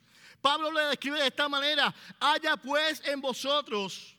Pablo 0.42 0.72
le 0.72 0.82
describe 0.86 1.20
de 1.20 1.28
esta 1.28 1.48
manera, 1.50 1.94
haya 2.20 2.58
pues 2.58 3.02
en 3.06 3.22
vosotros 3.22 4.16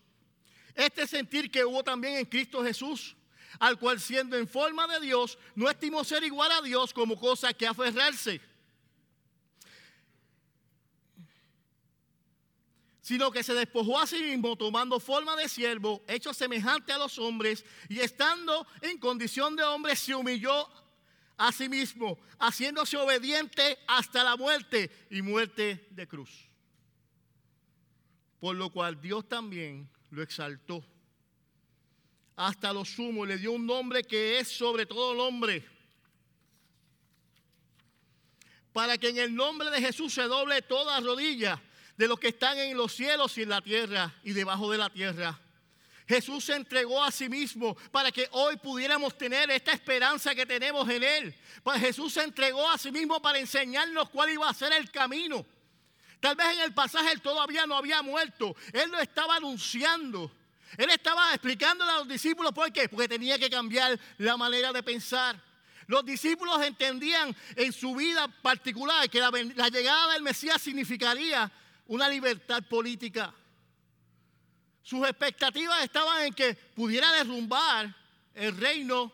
este 0.74 1.06
sentir 1.06 1.50
que 1.50 1.64
hubo 1.64 1.82
también 1.82 2.16
en 2.16 2.26
Cristo 2.26 2.62
Jesús, 2.62 3.16
al 3.58 3.78
cual 3.78 4.00
siendo 4.00 4.36
en 4.36 4.46
forma 4.46 4.86
de 4.86 5.00
Dios, 5.00 5.38
no 5.54 5.70
estimó 5.70 6.04
ser 6.04 6.22
igual 6.24 6.52
a 6.52 6.60
Dios 6.62 6.92
como 6.92 7.18
cosa 7.18 7.54
que 7.54 7.66
aferrarse 7.66 8.40
sino 13.06 13.30
que 13.30 13.44
se 13.44 13.54
despojó 13.54 14.00
a 14.00 14.06
sí 14.08 14.20
mismo 14.20 14.56
tomando 14.56 14.98
forma 14.98 15.36
de 15.36 15.48
siervo, 15.48 16.02
hecho 16.08 16.34
semejante 16.34 16.92
a 16.92 16.98
los 16.98 17.20
hombres, 17.20 17.64
y 17.88 18.00
estando 18.00 18.66
en 18.80 18.98
condición 18.98 19.54
de 19.54 19.62
hombre 19.62 19.94
se 19.94 20.12
humilló 20.12 20.68
a 21.36 21.52
sí 21.52 21.68
mismo, 21.68 22.18
haciéndose 22.40 22.96
obediente 22.96 23.78
hasta 23.86 24.24
la 24.24 24.34
muerte 24.34 24.90
y 25.08 25.22
muerte 25.22 25.86
de 25.92 26.08
cruz. 26.08 26.48
Por 28.40 28.56
lo 28.56 28.70
cual 28.70 29.00
Dios 29.00 29.28
también 29.28 29.88
lo 30.10 30.20
exaltó 30.20 30.84
hasta 32.34 32.72
lo 32.72 32.84
sumo 32.84 33.24
y 33.24 33.28
le 33.28 33.38
dio 33.38 33.52
un 33.52 33.66
nombre 33.66 34.02
que 34.02 34.40
es 34.40 34.48
sobre 34.48 34.84
todo 34.84 35.14
nombre. 35.14 35.64
Para 38.72 38.98
que 38.98 39.10
en 39.10 39.18
el 39.18 39.32
nombre 39.32 39.70
de 39.70 39.80
Jesús 39.80 40.12
se 40.12 40.22
doble 40.22 40.60
toda 40.62 40.98
rodilla 40.98 41.62
de 41.96 42.08
los 42.08 42.18
que 42.18 42.28
están 42.28 42.58
en 42.58 42.76
los 42.76 42.92
cielos 42.92 43.36
y 43.38 43.42
en 43.42 43.48
la 43.48 43.60
tierra 43.60 44.14
y 44.22 44.32
debajo 44.32 44.70
de 44.70 44.78
la 44.78 44.90
tierra. 44.90 45.38
Jesús 46.08 46.44
se 46.44 46.54
entregó 46.54 47.02
a 47.02 47.10
sí 47.10 47.28
mismo 47.28 47.74
para 47.90 48.12
que 48.12 48.28
hoy 48.30 48.56
pudiéramos 48.56 49.18
tener 49.18 49.50
esta 49.50 49.72
esperanza 49.72 50.34
que 50.34 50.46
tenemos 50.46 50.88
en 50.88 51.02
Él. 51.02 51.34
Pues 51.64 51.80
Jesús 51.80 52.12
se 52.12 52.22
entregó 52.22 52.70
a 52.70 52.78
sí 52.78 52.92
mismo 52.92 53.20
para 53.20 53.38
enseñarnos 53.38 54.08
cuál 54.10 54.30
iba 54.30 54.48
a 54.48 54.54
ser 54.54 54.72
el 54.72 54.90
camino. 54.90 55.44
Tal 56.20 56.36
vez 56.36 56.46
en 56.54 56.60
el 56.60 56.74
pasaje 56.74 57.12
él 57.12 57.20
todavía 57.20 57.66
no 57.66 57.76
había 57.76 58.02
muerto. 58.02 58.56
Él 58.72 58.90
lo 58.90 58.98
estaba 58.98 59.36
anunciando. 59.36 60.30
Él 60.78 60.90
estaba 60.90 61.32
explicándole 61.32 61.90
a 61.90 61.98
los 61.98 62.08
discípulos 62.08 62.52
por 62.52 62.72
qué. 62.72 62.88
Porque 62.88 63.08
tenía 63.08 63.38
que 63.38 63.50
cambiar 63.50 63.98
la 64.18 64.36
manera 64.36 64.72
de 64.72 64.82
pensar. 64.82 65.40
Los 65.86 66.04
discípulos 66.04 66.60
entendían 66.62 67.36
en 67.54 67.72
su 67.72 67.94
vida 67.94 68.28
particular 68.28 69.08
que 69.10 69.20
la, 69.20 69.30
la 69.30 69.68
llegada 69.68 70.14
del 70.14 70.22
Mesías 70.22 70.60
significaría 70.60 71.50
una 71.86 72.08
libertad 72.08 72.62
política. 72.68 73.34
Sus 74.82 75.06
expectativas 75.06 75.82
estaban 75.82 76.24
en 76.24 76.32
que 76.32 76.54
pudiera 76.54 77.12
derrumbar 77.12 77.94
el 78.34 78.56
reino 78.56 79.12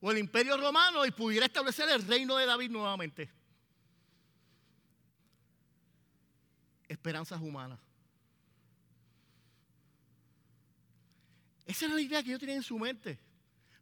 o 0.00 0.10
el 0.10 0.18
imperio 0.18 0.56
romano 0.56 1.04
y 1.04 1.10
pudiera 1.10 1.46
establecer 1.46 1.88
el 1.88 2.06
reino 2.06 2.36
de 2.36 2.46
David 2.46 2.70
nuevamente. 2.70 3.30
Esperanzas 6.86 7.40
humanas. 7.40 7.78
Esa 11.66 11.84
era 11.84 11.94
la 11.94 12.00
idea 12.00 12.22
que 12.22 12.30
yo 12.30 12.38
tenía 12.38 12.54
en 12.54 12.62
su 12.62 12.78
mente. 12.78 13.18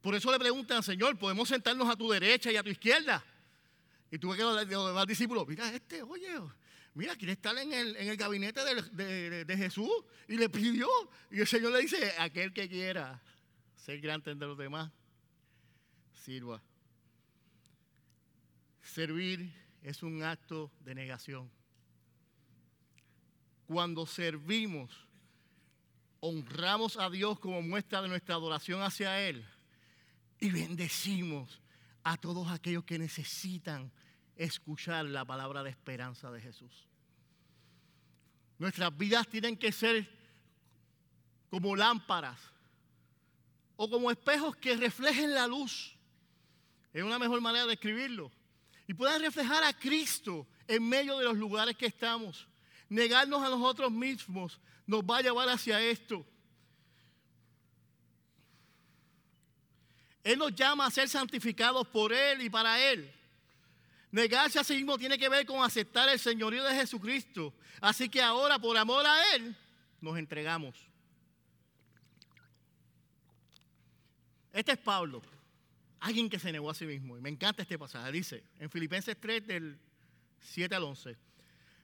Por 0.00 0.14
eso 0.14 0.30
le 0.32 0.38
preguntan, 0.38 0.82
Señor, 0.82 1.16
¿podemos 1.18 1.48
sentarnos 1.48 1.88
a 1.88 1.96
tu 1.96 2.10
derecha 2.10 2.50
y 2.50 2.56
a 2.56 2.62
tu 2.62 2.70
izquierda? 2.70 3.24
Y 4.10 4.18
tuve 4.18 4.36
que 4.36 4.42
los 4.42 4.86
demás 4.88 5.06
discípulos, 5.06 5.46
mira 5.46 5.68
este, 5.72 6.02
oye, 6.02 6.28
mira, 6.96 7.14
quiere 7.14 7.34
estar 7.34 7.56
en 7.56 7.72
el, 7.72 7.96
en 7.96 8.08
el 8.08 8.16
gabinete 8.16 8.60
de, 8.64 9.44
de, 9.44 9.56
Jesús. 9.56 9.90
Y 10.26 10.36
le 10.36 10.48
pidió. 10.48 10.88
Y 11.30 11.40
el 11.40 11.46
Señor 11.46 11.72
le 11.72 11.80
dice, 11.80 12.12
aquel 12.18 12.52
que 12.52 12.68
quiera 12.68 13.22
ser 13.76 14.00
grande 14.00 14.32
entre 14.32 14.48
los 14.48 14.58
demás, 14.58 14.90
sirva. 16.12 16.60
Servir 18.82 19.52
es 19.82 20.02
un 20.02 20.22
acto 20.22 20.72
de 20.80 20.94
negación. 20.94 21.50
Cuando 23.66 24.06
servimos, 24.06 25.06
honramos 26.20 26.96
a 26.96 27.10
Dios 27.10 27.38
como 27.38 27.62
muestra 27.62 28.00
de 28.00 28.08
nuestra 28.08 28.36
adoración 28.36 28.82
hacia 28.82 29.20
Él 29.20 29.44
y 30.40 30.50
bendecimos 30.50 31.60
a 32.02 32.16
todos 32.16 32.50
aquellos 32.50 32.84
que 32.84 32.98
necesitan 32.98 33.92
escuchar 34.36 35.06
la 35.06 35.24
palabra 35.24 35.62
de 35.62 35.70
esperanza 35.70 36.30
de 36.30 36.40
Jesús. 36.40 36.86
Nuestras 38.58 38.96
vidas 38.96 39.26
tienen 39.28 39.56
que 39.56 39.72
ser 39.72 40.08
como 41.50 41.76
lámparas 41.76 42.38
o 43.76 43.88
como 43.90 44.10
espejos 44.10 44.56
que 44.56 44.76
reflejen 44.76 45.34
la 45.34 45.46
luz. 45.46 45.94
Es 46.92 47.02
una 47.02 47.18
mejor 47.18 47.40
manera 47.40 47.66
de 47.66 47.74
escribirlo. 47.74 48.30
Y 48.86 48.94
puedan 48.94 49.20
reflejar 49.20 49.64
a 49.64 49.72
Cristo 49.72 50.46
en 50.68 50.88
medio 50.88 51.18
de 51.18 51.24
los 51.24 51.36
lugares 51.36 51.76
que 51.76 51.86
estamos. 51.86 52.46
Negarnos 52.88 53.42
a 53.42 53.50
nosotros 53.50 53.90
mismos 53.90 54.60
nos 54.86 55.02
va 55.02 55.18
a 55.18 55.22
llevar 55.22 55.48
hacia 55.48 55.80
esto. 55.80 56.24
Él 60.22 60.38
nos 60.38 60.54
llama 60.54 60.86
a 60.86 60.90
ser 60.90 61.08
santificados 61.08 61.86
por 61.88 62.12
Él 62.12 62.42
y 62.42 62.50
para 62.50 62.80
Él. 62.90 63.12
Negarse 64.16 64.58
a 64.58 64.64
sí 64.64 64.76
mismo 64.76 64.96
tiene 64.96 65.18
que 65.18 65.28
ver 65.28 65.44
con 65.44 65.62
aceptar 65.62 66.08
el 66.08 66.18
señorío 66.18 66.64
de 66.64 66.74
Jesucristo. 66.74 67.52
Así 67.82 68.08
que 68.08 68.22
ahora, 68.22 68.58
por 68.58 68.74
amor 68.74 69.04
a 69.04 69.34
Él, 69.34 69.54
nos 70.00 70.16
entregamos. 70.16 70.74
Este 74.54 74.72
es 74.72 74.78
Pablo, 74.78 75.20
alguien 76.00 76.30
que 76.30 76.38
se 76.38 76.50
negó 76.50 76.70
a 76.70 76.74
sí 76.74 76.86
mismo. 76.86 77.18
Y 77.18 77.20
me 77.20 77.28
encanta 77.28 77.60
este 77.60 77.78
pasaje. 77.78 78.10
Dice 78.10 78.42
en 78.58 78.70
Filipenses 78.70 79.20
3, 79.20 79.46
del 79.46 79.78
7 80.40 80.74
al 80.74 80.84
11. 80.84 81.14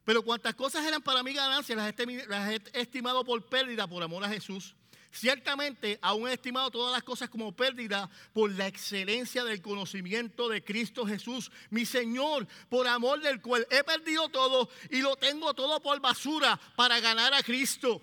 Pero 0.02 0.22
cuantas 0.22 0.54
cosas 0.54 0.86
eran 0.86 1.02
para 1.02 1.22
mí 1.22 1.34
ganancias, 1.34 1.76
las 1.76 2.48
he 2.48 2.62
estimado 2.80 3.26
por 3.26 3.44
pérdida 3.44 3.86
por 3.86 4.02
amor 4.02 4.24
a 4.24 4.30
Jesús. 4.30 4.74
Ciertamente 5.12 5.98
aún 6.00 6.26
he 6.26 6.32
estimado 6.32 6.70
todas 6.70 6.90
las 6.90 7.02
cosas 7.02 7.28
como 7.28 7.54
pérdida 7.54 8.08
por 8.32 8.50
la 8.50 8.66
excelencia 8.66 9.44
del 9.44 9.60
conocimiento 9.60 10.48
de 10.48 10.64
Cristo 10.64 11.06
Jesús, 11.06 11.52
mi 11.68 11.84
Señor, 11.84 12.48
por 12.70 12.88
amor 12.88 13.20
del 13.20 13.42
cual 13.42 13.66
he 13.70 13.84
perdido 13.84 14.30
todo 14.30 14.70
y 14.88 15.02
lo 15.02 15.16
tengo 15.16 15.52
todo 15.52 15.82
por 15.82 16.00
basura 16.00 16.58
para 16.76 16.98
ganar 17.00 17.34
a 17.34 17.42
Cristo. 17.42 18.00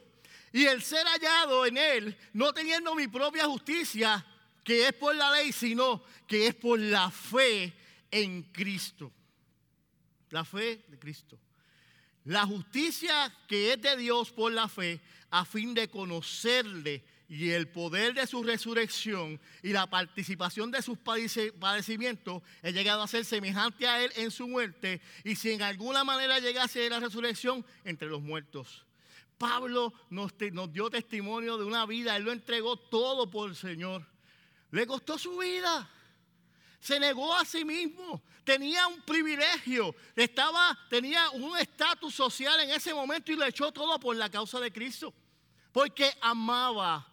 Y 0.53 0.65
el 0.65 0.83
ser 0.83 1.05
hallado 1.07 1.65
en 1.65 1.77
Él, 1.77 2.17
no 2.33 2.53
teniendo 2.53 2.93
mi 2.93 3.07
propia 3.07 3.45
justicia, 3.45 4.23
que 4.63 4.87
es 4.87 4.93
por 4.93 5.15
la 5.15 5.31
ley, 5.31 5.51
sino 5.51 6.03
que 6.27 6.45
es 6.45 6.53
por 6.53 6.79
la 6.79 7.09
fe 7.09 7.73
en 8.11 8.43
Cristo. 8.43 9.11
La 10.29 10.45
fe 10.45 10.85
de 10.87 10.99
Cristo. 10.99 11.39
La 12.25 12.45
justicia 12.45 13.35
que 13.47 13.73
es 13.73 13.81
de 13.81 13.97
Dios 13.97 14.31
por 14.31 14.51
la 14.51 14.67
fe, 14.67 15.01
a 15.31 15.45
fin 15.45 15.73
de 15.73 15.89
conocerle 15.89 17.03
y 17.29 17.51
el 17.51 17.67
poder 17.67 18.15
de 18.15 18.25
su 18.25 18.43
resurrección 18.43 19.39
y 19.61 19.71
la 19.71 19.87
participación 19.87 20.71
de 20.71 20.81
sus 20.81 20.97
padecimientos, 20.97 22.41
he 22.63 22.73
llegado 22.73 23.03
a 23.03 23.07
ser 23.07 23.23
semejante 23.23 23.87
a 23.87 24.03
él 24.03 24.11
en 24.15 24.31
su 24.31 24.47
muerte 24.47 24.99
y 25.23 25.35
si 25.35 25.51
en 25.51 25.61
alguna 25.61 26.03
manera 26.03 26.39
llegase 26.39 26.87
a 26.87 26.89
la 26.89 26.99
resurrección 26.99 27.63
entre 27.83 28.07
los 28.07 28.21
muertos. 28.21 28.85
Pablo 29.37 29.93
nos, 30.09 30.33
nos 30.51 30.73
dio 30.73 30.89
testimonio 30.89 31.57
de 31.57 31.65
una 31.65 31.85
vida, 31.85 32.17
él 32.17 32.23
lo 32.23 32.31
entregó 32.31 32.77
todo 32.77 33.29
por 33.29 33.49
el 33.49 33.55
Señor. 33.55 34.05
Le 34.71 34.85
costó 34.85 35.17
su 35.17 35.37
vida. 35.37 35.89
Se 36.79 36.99
negó 36.99 37.33
a 37.33 37.45
sí 37.45 37.63
mismo. 37.63 38.21
Tenía 38.43 38.87
un 38.87 39.01
privilegio. 39.01 39.95
Estaba, 40.15 40.77
tenía 40.89 41.29
un 41.31 41.57
estatus 41.57 42.15
social 42.15 42.59
en 42.61 42.71
ese 42.71 42.93
momento 42.93 43.31
y 43.31 43.35
lo 43.35 43.45
echó 43.45 43.71
todo 43.71 43.99
por 43.99 44.15
la 44.15 44.29
causa 44.29 44.59
de 44.59 44.71
Cristo. 44.71 45.13
Porque 45.71 46.11
amaba. 46.21 47.05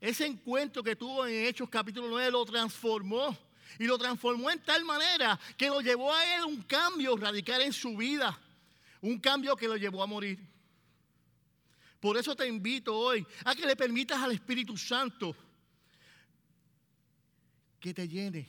Ese 0.00 0.26
encuentro 0.26 0.82
que 0.82 0.96
tuvo 0.96 1.26
en 1.26 1.46
Hechos 1.46 1.68
capítulo 1.68 2.08
9 2.08 2.30
lo 2.30 2.44
transformó. 2.44 3.36
Y 3.78 3.84
lo 3.84 3.96
transformó 3.98 4.50
en 4.50 4.60
tal 4.62 4.84
manera 4.84 5.38
que 5.56 5.68
lo 5.68 5.80
llevó 5.80 6.12
a 6.12 6.36
él 6.36 6.44
un 6.44 6.62
cambio 6.62 7.16
radical 7.16 7.60
en 7.62 7.72
su 7.72 7.96
vida. 7.96 8.38
Un 9.00 9.18
cambio 9.18 9.56
que 9.56 9.68
lo 9.68 9.76
llevó 9.76 10.02
a 10.02 10.06
morir. 10.06 10.38
Por 12.00 12.16
eso 12.16 12.34
te 12.34 12.46
invito 12.46 12.96
hoy 12.96 13.26
a 13.44 13.54
que 13.54 13.66
le 13.66 13.76
permitas 13.76 14.20
al 14.20 14.32
Espíritu 14.32 14.76
Santo 14.76 15.36
que 17.78 17.94
te 17.94 18.08
llene, 18.08 18.48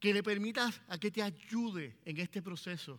que 0.00 0.12
le 0.12 0.22
permitas 0.22 0.80
a 0.88 0.98
que 0.98 1.10
te 1.10 1.22
ayude 1.22 1.96
en 2.04 2.18
este 2.18 2.42
proceso 2.42 2.98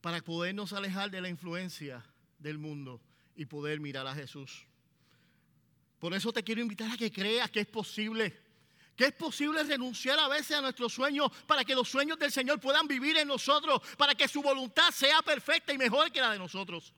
para 0.00 0.20
podernos 0.20 0.72
alejar 0.72 1.10
de 1.10 1.20
la 1.20 1.28
influencia 1.28 2.04
del 2.38 2.58
mundo 2.58 3.00
y 3.36 3.44
poder 3.46 3.80
mirar 3.80 4.06
a 4.06 4.14
Jesús. 4.14 4.66
Por 5.98 6.14
eso 6.14 6.32
te 6.32 6.42
quiero 6.42 6.60
invitar 6.60 6.90
a 6.90 6.96
que 6.96 7.10
creas 7.10 7.50
que 7.50 7.60
es 7.60 7.66
posible, 7.66 8.38
que 8.96 9.06
es 9.06 9.12
posible 9.12 9.62
renunciar 9.62 10.18
a 10.18 10.28
veces 10.28 10.56
a 10.56 10.60
nuestros 10.60 10.92
sueños 10.92 11.30
para 11.46 11.64
que 11.64 11.74
los 11.74 11.88
sueños 11.88 12.18
del 12.18 12.32
Señor 12.32 12.60
puedan 12.60 12.86
vivir 12.86 13.16
en 13.16 13.28
nosotros, 13.28 13.80
para 13.96 14.14
que 14.14 14.28
su 14.28 14.42
voluntad 14.42 14.90
sea 14.90 15.22
perfecta 15.22 15.72
y 15.72 15.78
mejor 15.78 16.10
que 16.10 16.20
la 16.20 16.32
de 16.32 16.38
nosotros. 16.38 16.92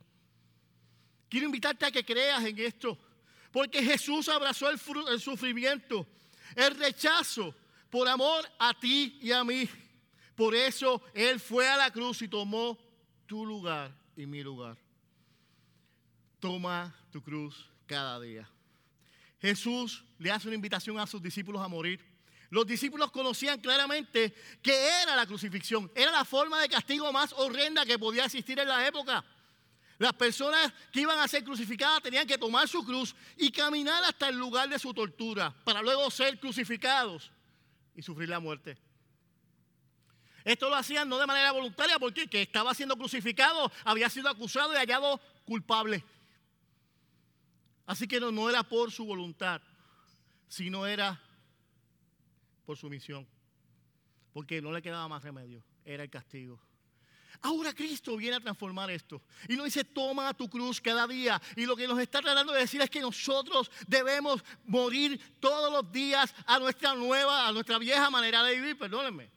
Quiero 1.28 1.46
invitarte 1.46 1.84
a 1.84 1.90
que 1.90 2.04
creas 2.04 2.44
en 2.44 2.58
esto, 2.58 2.98
porque 3.52 3.82
Jesús 3.82 4.28
abrazó 4.28 4.68
el, 4.70 4.78
sufrimiento 5.20 6.06
el 6.56 6.74
rechazo 6.76 7.54
por 7.90 8.08
amor 8.08 8.48
a 8.58 8.78
ti 8.78 9.18
y 9.20 9.32
a 9.32 9.44
mí. 9.44 9.68
Por 10.34 10.54
eso 10.54 11.02
Él 11.14 11.40
fue 11.40 11.68
a 11.68 11.76
la 11.76 11.90
cruz 11.90 12.22
y 12.22 12.28
tomó 12.28 12.78
tu 13.26 13.44
lugar 13.44 13.94
y 14.16 14.26
mi 14.26 14.42
lugar. 14.42 14.76
Toma 16.40 16.94
tu 17.10 17.22
cruz 17.22 17.68
cada 17.86 18.20
día. 18.20 18.48
Jesús 19.40 20.04
le 20.18 20.30
hace 20.30 20.48
una 20.48 20.56
invitación 20.56 20.98
a 20.98 21.06
sus 21.06 21.22
discípulos 21.22 21.62
a 21.62 21.68
morir. 21.68 22.04
Los 22.50 22.66
discípulos 22.66 23.10
conocían 23.10 23.60
claramente 23.60 24.34
que 24.62 24.88
era 25.02 25.14
la 25.14 25.26
crucifixión, 25.26 25.90
era 25.94 26.10
la 26.10 26.24
forma 26.24 26.60
de 26.60 26.68
castigo 26.68 27.12
más 27.12 27.32
horrenda 27.34 27.84
que 27.84 27.98
podía 27.98 28.24
existir 28.24 28.58
en 28.58 28.68
la 28.68 28.86
época. 28.86 29.24
Las 29.98 30.12
personas 30.14 30.72
que 30.92 31.00
iban 31.00 31.18
a 31.18 31.28
ser 31.28 31.44
crucificadas 31.44 32.02
tenían 32.02 32.26
que 32.26 32.38
tomar 32.38 32.68
su 32.68 32.84
cruz 32.84 33.14
y 33.36 33.50
caminar 33.50 34.02
hasta 34.04 34.28
el 34.28 34.36
lugar 34.36 34.68
de 34.68 34.78
su 34.78 34.94
tortura 34.94 35.54
para 35.64 35.82
luego 35.82 36.10
ser 36.10 36.38
crucificados 36.38 37.30
y 37.94 38.02
sufrir 38.02 38.28
la 38.28 38.38
muerte. 38.38 38.78
Esto 40.44 40.70
lo 40.70 40.76
hacían 40.76 41.08
no 41.08 41.18
de 41.18 41.26
manera 41.26 41.52
voluntaria 41.52 41.98
porque 41.98 42.28
que 42.28 42.42
estaba 42.42 42.72
siendo 42.72 42.96
crucificado 42.96 43.70
había 43.84 44.08
sido 44.08 44.30
acusado 44.30 44.72
y 44.72 44.76
hallado 44.76 45.20
culpable. 45.44 46.04
Así 47.88 48.06
que 48.06 48.20
no, 48.20 48.30
no 48.30 48.50
era 48.50 48.62
por 48.62 48.92
su 48.92 49.06
voluntad, 49.06 49.62
sino 50.46 50.86
era 50.86 51.18
por 52.66 52.76
su 52.76 52.90
misión. 52.90 53.26
Porque 54.34 54.60
no 54.60 54.70
le 54.70 54.82
quedaba 54.82 55.08
más 55.08 55.22
remedio, 55.22 55.64
era 55.86 56.02
el 56.04 56.10
castigo. 56.10 56.60
Ahora 57.40 57.72
Cristo 57.72 58.14
viene 58.18 58.36
a 58.36 58.40
transformar 58.40 58.90
esto. 58.90 59.22
Y 59.48 59.56
nos 59.56 59.64
dice, 59.64 59.84
toma 59.84 60.34
tu 60.34 60.50
cruz 60.50 60.82
cada 60.82 61.06
día. 61.06 61.40
Y 61.56 61.64
lo 61.64 61.74
que 61.74 61.88
nos 61.88 61.98
está 61.98 62.20
tratando 62.20 62.52
de 62.52 62.60
decir 62.60 62.82
es 62.82 62.90
que 62.90 63.00
nosotros 63.00 63.70
debemos 63.86 64.44
morir 64.66 65.18
todos 65.40 65.72
los 65.72 65.90
días 65.90 66.34
a 66.44 66.58
nuestra 66.58 66.94
nueva, 66.94 67.48
a 67.48 67.52
nuestra 67.52 67.78
vieja 67.78 68.10
manera 68.10 68.42
de 68.42 68.54
vivir. 68.54 68.76
Perdónenme. 68.76 69.30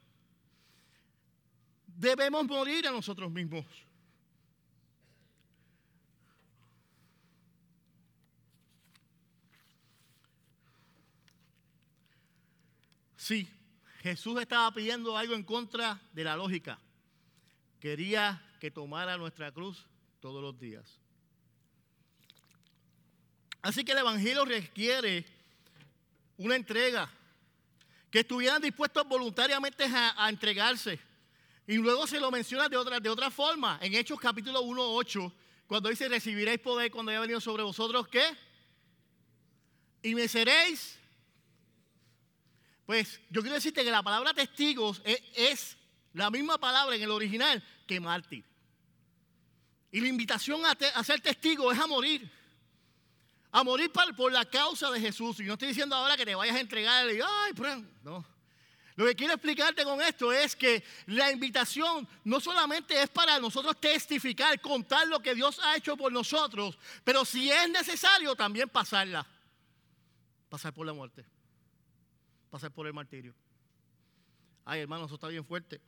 Debemos 1.87 2.45
morir 2.45 2.85
a 2.85 2.91
nosotros 2.91 3.31
mismos. 3.31 3.65
Sí, 13.21 13.47
Jesús 14.01 14.41
estaba 14.41 14.73
pidiendo 14.73 15.15
algo 15.15 15.35
en 15.35 15.43
contra 15.43 16.01
de 16.11 16.23
la 16.23 16.35
lógica 16.35 16.79
quería 17.79 18.41
que 18.59 18.71
tomara 18.71 19.15
nuestra 19.17 19.51
cruz 19.51 19.85
todos 20.21 20.41
los 20.41 20.57
días. 20.57 20.99
Así 23.61 23.83
que 23.83 23.91
el 23.91 23.99
Evangelio 23.99 24.43
requiere 24.43 25.23
una 26.37 26.55
entrega, 26.55 27.11
que 28.09 28.21
estuvieran 28.21 28.59
dispuestos 28.59 29.07
voluntariamente 29.07 29.85
a, 29.85 30.27
entregarse. 30.27 30.99
Y 31.67 31.75
luego 31.75 32.07
se 32.07 32.19
lo 32.19 32.31
menciona 32.31 32.67
de 32.69 32.77
otra, 32.77 32.99
de 32.99 33.09
otra 33.09 33.29
forma, 33.29 33.77
en 33.83 33.93
Hechos 33.93 34.19
capítulo 34.19 34.61
1, 34.61 34.81
8, 34.95 35.33
cuando 35.67 35.89
dice, 35.89 36.09
recibiréis 36.09 36.59
poder 36.59 36.91
cuando 36.91 37.11
haya 37.11 37.21
venido 37.21 37.39
sobre 37.39 37.61
vosotros, 37.61 38.07
¿qué? 38.07 38.25
Y 40.01 40.15
me 40.15 40.27
seréis. 40.27 41.00
Pues 42.85 43.21
yo 43.29 43.41
quiero 43.41 43.55
decirte 43.55 43.83
que 43.83 43.91
la 43.91 44.03
palabra 44.03 44.33
testigos 44.33 45.01
es 45.05 45.77
la 46.13 46.29
misma 46.29 46.57
palabra 46.57 46.95
en 46.95 47.01
el 47.01 47.11
original 47.11 47.63
que 47.87 47.99
mártir. 47.99 48.43
Y 49.91 49.99
la 49.99 50.07
invitación 50.07 50.61
a, 50.65 51.03
ser 51.03 51.19
testigo 51.19 51.71
es 51.71 51.79
a 51.79 51.85
morir. 51.85 52.29
A 53.51 53.63
morir 53.63 53.91
por, 53.91 54.31
la 54.31 54.45
causa 54.45 54.89
de 54.89 54.99
Jesús. 54.99 55.39
Y 55.41 55.43
no 55.43 55.53
estoy 55.53 55.69
diciendo 55.69 55.95
ahora 55.95 56.15
que 56.15 56.25
te 56.25 56.33
vayas 56.33 56.55
a 56.55 56.61
entregar 56.61 57.09
y, 57.11 57.19
ay, 57.19 57.81
no. 58.03 58.25
Lo 58.95 59.05
que 59.05 59.15
quiero 59.15 59.33
explicarte 59.33 59.83
con 59.83 60.01
esto 60.01 60.31
es 60.31 60.55
que 60.55 60.83
la 61.07 61.31
invitación 61.31 62.07
no 62.23 62.39
solamente 62.39 63.01
es 63.01 63.09
para 63.09 63.39
nosotros 63.39 63.79
testificar, 63.79 64.59
contar 64.61 65.07
lo 65.07 65.21
que 65.21 65.33
Dios 65.33 65.59
ha 65.63 65.75
hecho 65.75 65.97
por 65.97 66.11
nosotros, 66.11 66.77
pero 67.03 67.23
si 67.25 67.49
es 67.49 67.69
necesario 67.69 68.35
también 68.35 68.69
pasarla. 68.69 69.25
Pasar 70.49 70.73
por 70.73 70.85
la 70.85 70.93
muerte. 70.93 71.25
Pasar 72.51 72.71
por 72.71 72.85
el 72.85 72.93
martirio. 72.93 73.33
Ay, 74.65 74.81
hermano, 74.81 75.05
eso 75.05 75.15
está 75.15 75.29
bien 75.29 75.45
fuerte. 75.45 75.81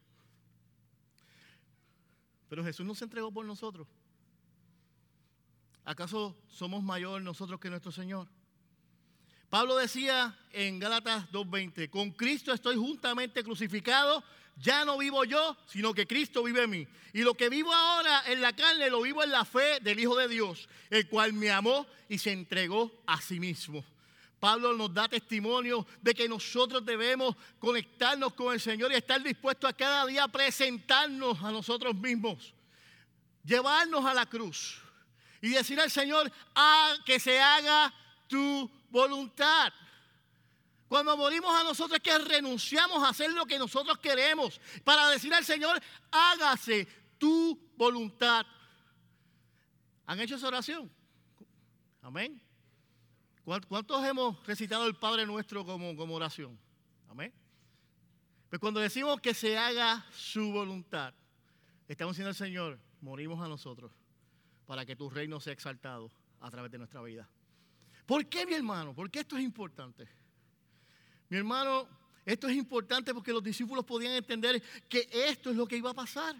Pero 2.49 2.63
Jesús 2.63 2.85
no 2.85 2.95
se 2.95 3.03
entregó 3.03 3.31
por 3.31 3.45
nosotros. 3.45 3.85
¿Acaso 5.83 6.37
somos 6.47 6.81
mayor 6.81 7.21
nosotros 7.21 7.59
que 7.59 7.69
nuestro 7.69 7.91
Señor? 7.91 8.29
Pablo 9.49 9.75
decía 9.75 10.35
en 10.51 10.79
Gálatas 10.79 11.29
2.20, 11.31 11.89
con 11.89 12.11
Cristo 12.11 12.53
estoy 12.53 12.77
juntamente 12.77 13.43
crucificado, 13.43 14.23
ya 14.55 14.85
no 14.85 14.97
vivo 14.97 15.25
yo, 15.25 15.57
sino 15.67 15.93
que 15.93 16.07
Cristo 16.07 16.43
vive 16.43 16.63
en 16.63 16.69
mí. 16.69 16.87
Y 17.11 17.23
lo 17.23 17.35
que 17.35 17.49
vivo 17.49 17.73
ahora 17.73 18.23
en 18.27 18.41
la 18.41 18.55
carne 18.55 18.89
lo 18.89 19.01
vivo 19.01 19.21
en 19.21 19.31
la 19.31 19.43
fe 19.43 19.81
del 19.81 19.99
Hijo 19.99 20.15
de 20.15 20.29
Dios, 20.29 20.69
el 20.89 21.09
cual 21.09 21.33
me 21.33 21.51
amó 21.51 21.85
y 22.07 22.19
se 22.19 22.31
entregó 22.31 23.03
a 23.05 23.19
sí 23.19 23.39
mismo 23.39 23.83
Pablo 24.43 24.75
nos 24.75 24.93
da 24.93 25.07
testimonio 25.07 25.87
de 26.01 26.13
que 26.13 26.27
nosotros 26.27 26.83
debemos 26.83 27.33
conectarnos 27.59 28.33
con 28.33 28.53
el 28.53 28.59
Señor 28.59 28.91
y 28.91 28.95
estar 28.95 29.23
dispuestos 29.23 29.69
a 29.69 29.71
cada 29.71 30.05
día 30.05 30.27
presentarnos 30.27 31.41
a 31.41 31.49
nosotros 31.49 31.95
mismos, 31.95 32.53
llevarnos 33.41 34.03
a 34.03 34.13
la 34.13 34.25
cruz 34.25 34.81
y 35.39 35.47
decir 35.47 35.79
al 35.79 35.89
Señor, 35.89 36.29
a 36.53 36.93
que 37.05 37.21
se 37.21 37.39
haga 37.39 37.93
tu 38.27 38.69
voluntad. 38.89 39.71
Cuando 40.89 41.15
morimos 41.15 41.55
a 41.55 41.63
nosotros 41.63 41.95
es 41.95 42.03
que 42.03 42.17
renunciamos 42.17 43.01
a 43.01 43.11
hacer 43.11 43.31
lo 43.31 43.45
que 43.45 43.57
nosotros 43.57 43.97
queremos 43.99 44.59
para 44.83 45.07
decir 45.07 45.33
al 45.33 45.45
Señor, 45.45 45.81
hágase 46.11 46.85
tu 47.17 47.57
voluntad. 47.77 48.45
¿Han 50.05 50.19
hecho 50.19 50.35
esa 50.35 50.49
oración? 50.49 50.91
Amén. 52.01 52.42
¿Cuántos 53.43 54.05
hemos 54.05 54.45
recitado 54.47 54.87
el 54.87 54.95
Padre 54.95 55.25
Nuestro 55.25 55.65
como, 55.65 55.95
como 55.97 56.15
oración? 56.15 56.57
Amén. 57.09 57.33
Pues 58.49 58.59
cuando 58.59 58.79
decimos 58.79 59.19
que 59.19 59.33
se 59.33 59.57
haga 59.57 60.05
su 60.11 60.51
voluntad, 60.51 61.13
estamos 61.87 62.13
diciendo 62.13 62.29
al 62.29 62.35
Señor, 62.35 62.79
morimos 63.01 63.43
a 63.43 63.49
nosotros 63.49 63.91
para 64.65 64.85
que 64.85 64.95
tu 64.95 65.09
reino 65.09 65.41
sea 65.41 65.51
exaltado 65.51 66.09
a 66.39 66.49
través 66.49 66.71
de 66.71 66.77
nuestra 66.77 67.01
vida. 67.01 67.29
¿Por 68.05 68.27
qué, 68.27 68.45
mi 68.45 68.53
hermano? 68.53 68.95
¿Por 68.95 69.11
qué 69.11 69.19
esto 69.19 69.35
es 69.37 69.43
importante? 69.43 70.07
Mi 71.27 71.37
hermano, 71.37 71.87
esto 72.25 72.47
es 72.47 72.55
importante 72.55 73.13
porque 73.13 73.33
los 73.33 73.43
discípulos 73.43 73.83
podían 73.83 74.13
entender 74.13 74.63
que 74.87 75.09
esto 75.11 75.49
es 75.49 75.57
lo 75.57 75.67
que 75.67 75.75
iba 75.75 75.89
a 75.89 75.93
pasar. 75.93 76.35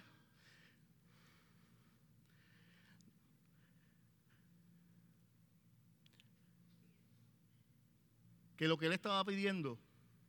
Que 8.63 8.69
lo 8.69 8.77
que 8.77 8.85
él 8.85 8.93
estaba 8.93 9.25
pidiendo 9.25 9.77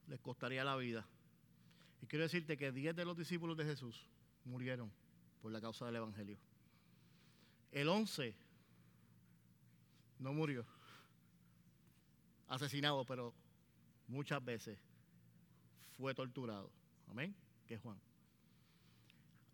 les 0.08 0.18
costaría 0.18 0.64
la 0.64 0.74
vida. 0.74 1.06
Y 2.02 2.06
quiero 2.08 2.24
decirte 2.24 2.56
que 2.56 2.72
10 2.72 2.96
de 2.96 3.04
los 3.04 3.16
discípulos 3.16 3.56
de 3.56 3.64
Jesús 3.64 4.10
murieron 4.44 4.90
por 5.40 5.52
la 5.52 5.60
causa 5.60 5.86
del 5.86 5.94
Evangelio. 5.94 6.36
El 7.70 7.88
11 7.88 8.34
no 10.18 10.32
murió, 10.32 10.66
asesinado, 12.48 13.04
pero 13.04 13.32
muchas 14.08 14.44
veces 14.44 14.80
fue 15.96 16.12
torturado. 16.12 16.72
Amén. 17.06 17.36
Que 17.68 17.78
Juan. 17.78 18.00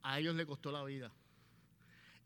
A 0.01 0.21
ellos 0.21 0.35
le 0.35 0.47
costó 0.47 0.73
la 0.73 0.85
vida. 0.85 1.13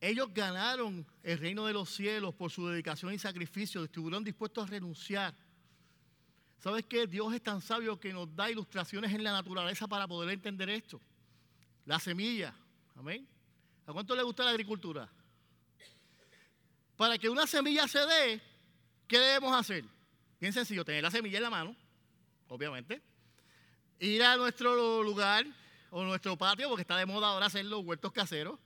Ellos 0.01 0.33
ganaron 0.33 1.05
el 1.25 1.37
reino 1.37 1.67
de 1.67 1.73
los 1.73 1.91
cielos 1.91 2.33
por 2.33 2.53
su 2.53 2.69
dedicación 2.69 3.13
y 3.13 3.19
sacrificio. 3.19 3.83
Estuvieron 3.83 4.23
dispuestos 4.23 4.69
a 4.69 4.71
renunciar 4.71 5.35
¿Sabes 6.59 6.87
qué? 6.87 7.07
Dios 7.07 7.33
es 7.35 7.43
tan 7.43 7.61
sabio 7.61 7.99
que 8.01 8.13
nos 8.13 8.35
da 8.35 8.51
ilustraciones 8.51 9.13
en 9.13 9.23
la 9.23 9.33
naturaleza 9.33 9.87
para 9.87 10.09
poder 10.09 10.31
entender 10.31 10.71
esto. 10.71 11.01
La 11.85 11.99
semilla. 11.99 12.55
Amén. 12.97 13.27
¿A 13.87 13.93
cuánto 13.93 14.17
le 14.17 14.23
gusta 14.23 14.45
la 14.45 14.51
agricultura? 14.51 15.11
Para 16.97 17.19
que 17.19 17.29
una 17.29 17.47
semilla 17.47 17.87
se 17.89 17.99
dé, 18.07 18.41
¿qué 19.07 19.19
debemos 19.19 19.55
hacer? 19.55 19.85
Bien 20.41 20.53
sencillo, 20.53 20.85
tener 20.85 21.03
la 21.03 21.11
semilla 21.11 21.39
en 21.39 21.43
la 21.43 21.51
mano, 21.51 21.77
obviamente. 22.49 23.03
Ir 23.99 24.23
a 24.23 24.37
nuestro 24.37 25.03
lugar 25.03 25.47
o 25.91 26.03
nuestro 26.05 26.37
patio, 26.37 26.69
porque 26.69 26.83
está 26.83 26.97
de 26.97 27.07
moda 27.07 27.29
ahora 27.29 27.47
hacer 27.47 27.65
los 27.65 27.85
huertos 27.85 28.13
caseros. 28.13 28.59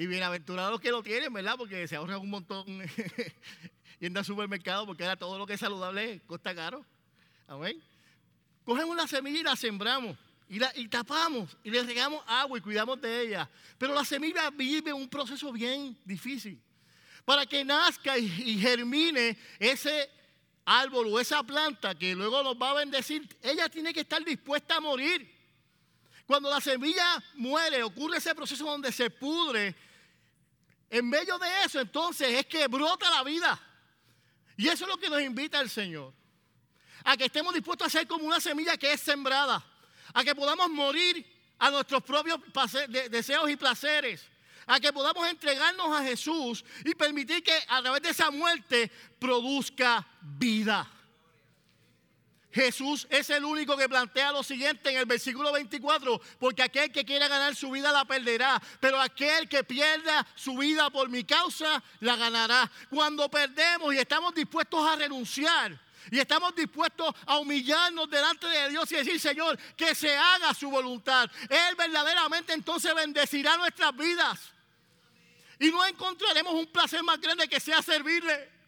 Y 0.00 0.06
bienaventurados 0.06 0.72
los 0.72 0.80
que 0.80 0.90
lo 0.90 1.02
tienen, 1.02 1.30
¿verdad? 1.30 1.56
Porque 1.58 1.86
se 1.86 1.94
ahorran 1.94 2.22
un 2.22 2.30
montón 2.30 2.64
yendo 4.00 4.18
al 4.18 4.24
supermercado, 4.24 4.86
porque 4.86 5.02
ahora 5.04 5.14
todo 5.14 5.36
lo 5.36 5.46
que 5.46 5.52
es 5.52 5.60
saludable 5.60 6.22
cuesta 6.26 6.54
caro. 6.54 6.86
Amén. 7.46 7.78
Cogemos 8.64 8.96
la 8.96 9.06
semilla 9.06 9.40
y 9.40 9.42
la 9.42 9.56
sembramos. 9.56 10.16
Y, 10.48 10.58
la, 10.58 10.72
y 10.74 10.88
tapamos 10.88 11.54
y 11.62 11.70
le 11.70 11.82
regamos 11.82 12.24
agua 12.26 12.56
y 12.56 12.62
cuidamos 12.62 12.98
de 12.98 13.20
ella. 13.20 13.50
Pero 13.76 13.92
la 13.92 14.02
semilla 14.02 14.48
vive 14.48 14.90
un 14.90 15.06
proceso 15.06 15.52
bien 15.52 15.94
difícil. 16.06 16.58
Para 17.26 17.44
que 17.44 17.62
nazca 17.62 18.16
y, 18.16 18.24
y 18.24 18.58
germine 18.58 19.36
ese 19.58 20.08
árbol 20.64 21.08
o 21.08 21.20
esa 21.20 21.42
planta 21.42 21.94
que 21.94 22.14
luego 22.14 22.42
nos 22.42 22.56
va 22.56 22.70
a 22.70 22.74
bendecir, 22.76 23.28
ella 23.42 23.68
tiene 23.68 23.92
que 23.92 24.00
estar 24.00 24.24
dispuesta 24.24 24.76
a 24.76 24.80
morir. 24.80 25.30
Cuando 26.26 26.48
la 26.48 26.62
semilla 26.62 27.22
muere, 27.34 27.82
ocurre 27.82 28.16
ese 28.16 28.34
proceso 28.34 28.64
donde 28.64 28.92
se 28.92 29.10
pudre. 29.10 29.74
En 30.90 31.08
medio 31.08 31.38
de 31.38 31.46
eso, 31.64 31.80
entonces, 31.80 32.28
es 32.28 32.46
que 32.46 32.66
brota 32.66 33.08
la 33.08 33.22
vida. 33.22 33.58
Y 34.56 34.68
eso 34.68 34.84
es 34.84 34.90
lo 34.90 34.98
que 34.98 35.08
nos 35.08 35.22
invita 35.22 35.60
el 35.60 35.70
Señor 35.70 36.12
a 37.04 37.16
que 37.16 37.26
estemos 37.26 37.54
dispuestos 37.54 37.86
a 37.86 37.90
ser 37.90 38.06
como 38.06 38.26
una 38.26 38.40
semilla 38.40 38.76
que 38.76 38.92
es 38.92 39.00
sembrada, 39.00 39.64
a 40.12 40.24
que 40.24 40.34
podamos 40.34 40.68
morir 40.68 41.24
a 41.58 41.70
nuestros 41.70 42.02
propios 42.02 42.40
deseos 43.10 43.48
y 43.50 43.56
placeres, 43.56 44.26
a 44.66 44.80
que 44.80 44.92
podamos 44.92 45.26
entregarnos 45.28 45.98
a 45.98 46.04
Jesús 46.04 46.64
y 46.84 46.94
permitir 46.94 47.42
que 47.42 47.58
a 47.68 47.80
través 47.82 48.02
de 48.02 48.10
esa 48.10 48.30
muerte 48.30 48.90
produzca 49.18 50.06
vida. 50.20 50.90
Jesús 52.52 53.06
es 53.10 53.30
el 53.30 53.44
único 53.44 53.76
que 53.76 53.88
plantea 53.88 54.32
lo 54.32 54.42
siguiente 54.42 54.90
en 54.90 54.96
el 54.96 55.06
versículo 55.06 55.52
24, 55.52 56.20
porque 56.38 56.62
aquel 56.62 56.90
que 56.90 57.04
quiera 57.04 57.28
ganar 57.28 57.54
su 57.54 57.70
vida 57.70 57.92
la 57.92 58.04
perderá, 58.04 58.60
pero 58.80 59.00
aquel 59.00 59.48
que 59.48 59.62
pierda 59.62 60.26
su 60.34 60.56
vida 60.56 60.90
por 60.90 61.08
mi 61.08 61.24
causa 61.24 61.82
la 62.00 62.16
ganará. 62.16 62.70
Cuando 62.88 63.30
perdemos 63.30 63.94
y 63.94 63.98
estamos 63.98 64.34
dispuestos 64.34 64.86
a 64.88 64.96
renunciar, 64.96 65.78
y 66.10 66.18
estamos 66.18 66.54
dispuestos 66.54 67.14
a 67.26 67.38
humillarnos 67.38 68.08
delante 68.10 68.46
de 68.46 68.70
Dios 68.70 68.90
y 68.90 68.96
decir, 68.96 69.20
Señor, 69.20 69.58
que 69.76 69.94
se 69.94 70.16
haga 70.16 70.54
su 70.54 70.70
voluntad. 70.70 71.30
Él 71.48 71.76
verdaderamente 71.76 72.52
entonces 72.52 72.94
bendecirá 72.94 73.56
nuestras 73.58 73.94
vidas. 73.94 74.40
Y 75.58 75.70
no 75.70 75.84
encontraremos 75.84 76.54
un 76.54 76.66
placer 76.66 77.02
más 77.02 77.20
grande 77.20 77.46
que 77.46 77.60
sea 77.60 77.82
servirle. 77.82 78.59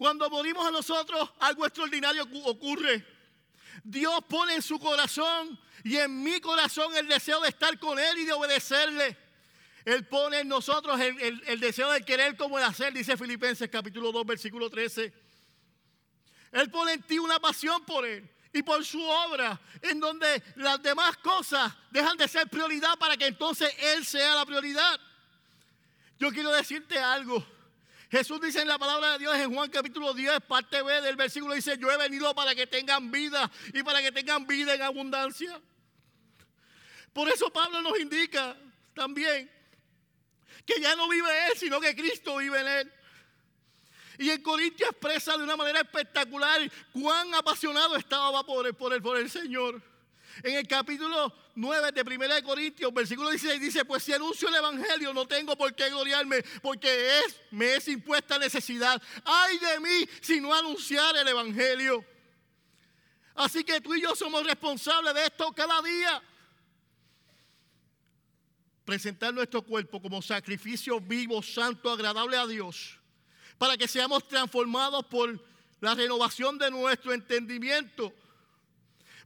Cuando 0.00 0.30
morimos 0.30 0.66
a 0.66 0.70
nosotros, 0.70 1.28
algo 1.40 1.66
extraordinario 1.66 2.26
ocurre. 2.46 3.06
Dios 3.84 4.24
pone 4.30 4.54
en 4.54 4.62
su 4.62 4.78
corazón 4.78 5.60
y 5.84 5.98
en 5.98 6.22
mi 6.22 6.40
corazón 6.40 6.96
el 6.96 7.06
deseo 7.06 7.38
de 7.42 7.50
estar 7.50 7.78
con 7.78 7.98
Él 7.98 8.16
y 8.16 8.24
de 8.24 8.32
obedecerle. 8.32 9.14
Él 9.84 10.06
pone 10.06 10.40
en 10.40 10.48
nosotros 10.48 10.98
el, 10.98 11.60
deseo 11.60 11.90
de 11.90 12.00
querer 12.00 12.34
como 12.38 12.58
el 12.58 12.64
hacer, 12.64 12.94
dice 12.94 13.14
Filipenses 13.18 13.68
capítulo 13.68 14.10
2, 14.10 14.24
versículo 14.24 14.70
13. 14.70 15.12
Él 16.52 16.70
pone 16.70 16.94
en 16.94 17.02
ti 17.02 17.18
una 17.18 17.38
pasión 17.38 17.84
por 17.84 18.06
Él 18.06 18.26
y 18.54 18.62
por 18.62 18.82
su 18.82 19.02
obra, 19.02 19.60
en 19.82 20.00
donde 20.00 20.42
las 20.56 20.82
demás 20.82 21.18
cosas 21.18 21.74
dejan 21.90 22.16
de 22.16 22.26
ser 22.26 22.48
prioridad 22.48 22.98
para 22.98 23.18
que 23.18 23.26
entonces 23.26 23.70
Él 23.78 24.06
sea 24.06 24.34
la 24.34 24.46
prioridad. 24.46 24.98
Yo 26.18 26.30
quiero 26.30 26.50
decirte 26.52 26.98
algo. 26.98 27.59
Jesús 28.10 28.40
dice 28.40 28.60
en 28.60 28.66
la 28.66 28.76
palabra 28.76 29.12
de 29.12 29.18
Dios 29.20 29.36
en 29.36 29.54
Juan 29.54 29.70
capítulo 29.70 30.12
10, 30.12 30.40
parte 30.40 30.82
B 30.82 31.00
del 31.00 31.14
versículo, 31.14 31.54
dice, 31.54 31.78
yo 31.78 31.90
he 31.92 31.96
venido 31.96 32.34
para 32.34 32.56
que 32.56 32.66
tengan 32.66 33.10
vida 33.10 33.48
y 33.72 33.84
para 33.84 34.02
que 34.02 34.10
tengan 34.10 34.46
vida 34.48 34.74
en 34.74 34.82
abundancia. 34.82 35.60
Por 37.12 37.28
eso 37.28 37.52
Pablo 37.52 37.80
nos 37.82 37.98
indica 38.00 38.56
también 38.94 39.48
que 40.66 40.80
ya 40.80 40.96
no 40.96 41.08
vive 41.08 41.28
Él, 41.46 41.52
sino 41.56 41.80
que 41.80 41.94
Cristo 41.94 42.36
vive 42.38 42.60
en 42.60 42.68
Él. 42.68 42.92
Y 44.18 44.30
en 44.30 44.42
Corintios 44.42 44.90
expresa 44.90 45.36
de 45.36 45.44
una 45.44 45.56
manera 45.56 45.80
espectacular 45.80 46.60
cuán 46.92 47.32
apasionado 47.34 47.94
estaba 47.96 48.44
por 48.44 48.66
el, 48.66 48.74
por 48.74 48.92
el, 48.92 49.00
por 49.00 49.16
el 49.18 49.30
Señor. 49.30 49.80
En 50.42 50.54
el 50.54 50.66
capítulo 50.66 51.32
9 51.54 51.92
de 51.92 52.02
1 52.02 52.34
de 52.34 52.42
Corintios, 52.42 52.94
versículo 52.94 53.30
16, 53.30 53.60
dice, 53.60 53.84
pues 53.84 54.02
si 54.02 54.12
anuncio 54.12 54.48
el 54.48 54.54
Evangelio 54.54 55.12
no 55.12 55.26
tengo 55.26 55.56
por 55.56 55.74
qué 55.74 55.90
gloriarme, 55.90 56.42
porque 56.62 57.18
es, 57.20 57.36
me 57.50 57.74
es 57.74 57.88
impuesta 57.88 58.38
necesidad. 58.38 59.00
Ay 59.24 59.58
de 59.58 59.80
mí 59.80 60.08
si 60.20 60.40
no 60.40 60.54
anunciar 60.54 61.16
el 61.16 61.28
Evangelio. 61.28 62.04
Así 63.34 63.64
que 63.64 63.80
tú 63.80 63.94
y 63.94 64.02
yo 64.02 64.14
somos 64.14 64.44
responsables 64.44 65.14
de 65.14 65.24
esto 65.24 65.52
cada 65.52 65.80
día 65.82 66.22
presentar 68.90 69.32
nuestro 69.32 69.62
cuerpo 69.62 70.02
como 70.02 70.20
sacrificio 70.20 71.00
vivo, 71.00 71.42
santo, 71.42 71.92
agradable 71.92 72.36
a 72.36 72.44
Dios, 72.44 72.98
para 73.56 73.76
que 73.76 73.86
seamos 73.86 74.26
transformados 74.26 75.06
por 75.06 75.40
la 75.80 75.94
renovación 75.94 76.58
de 76.58 76.72
nuestro 76.72 77.12
entendimiento, 77.12 78.12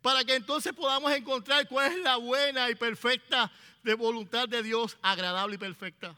para 0.04 0.22
que 0.22 0.34
entonces 0.34 0.74
podamos 0.74 1.10
encontrar 1.12 1.66
cuál 1.66 1.90
es 1.90 1.98
la 2.00 2.18
buena 2.18 2.68
y 2.68 2.74
perfecta 2.74 3.50
de 3.82 3.94
voluntad 3.94 4.46
de 4.46 4.62
Dios, 4.62 4.98
agradable 5.00 5.54
y 5.54 5.58
perfecta. 5.58 6.14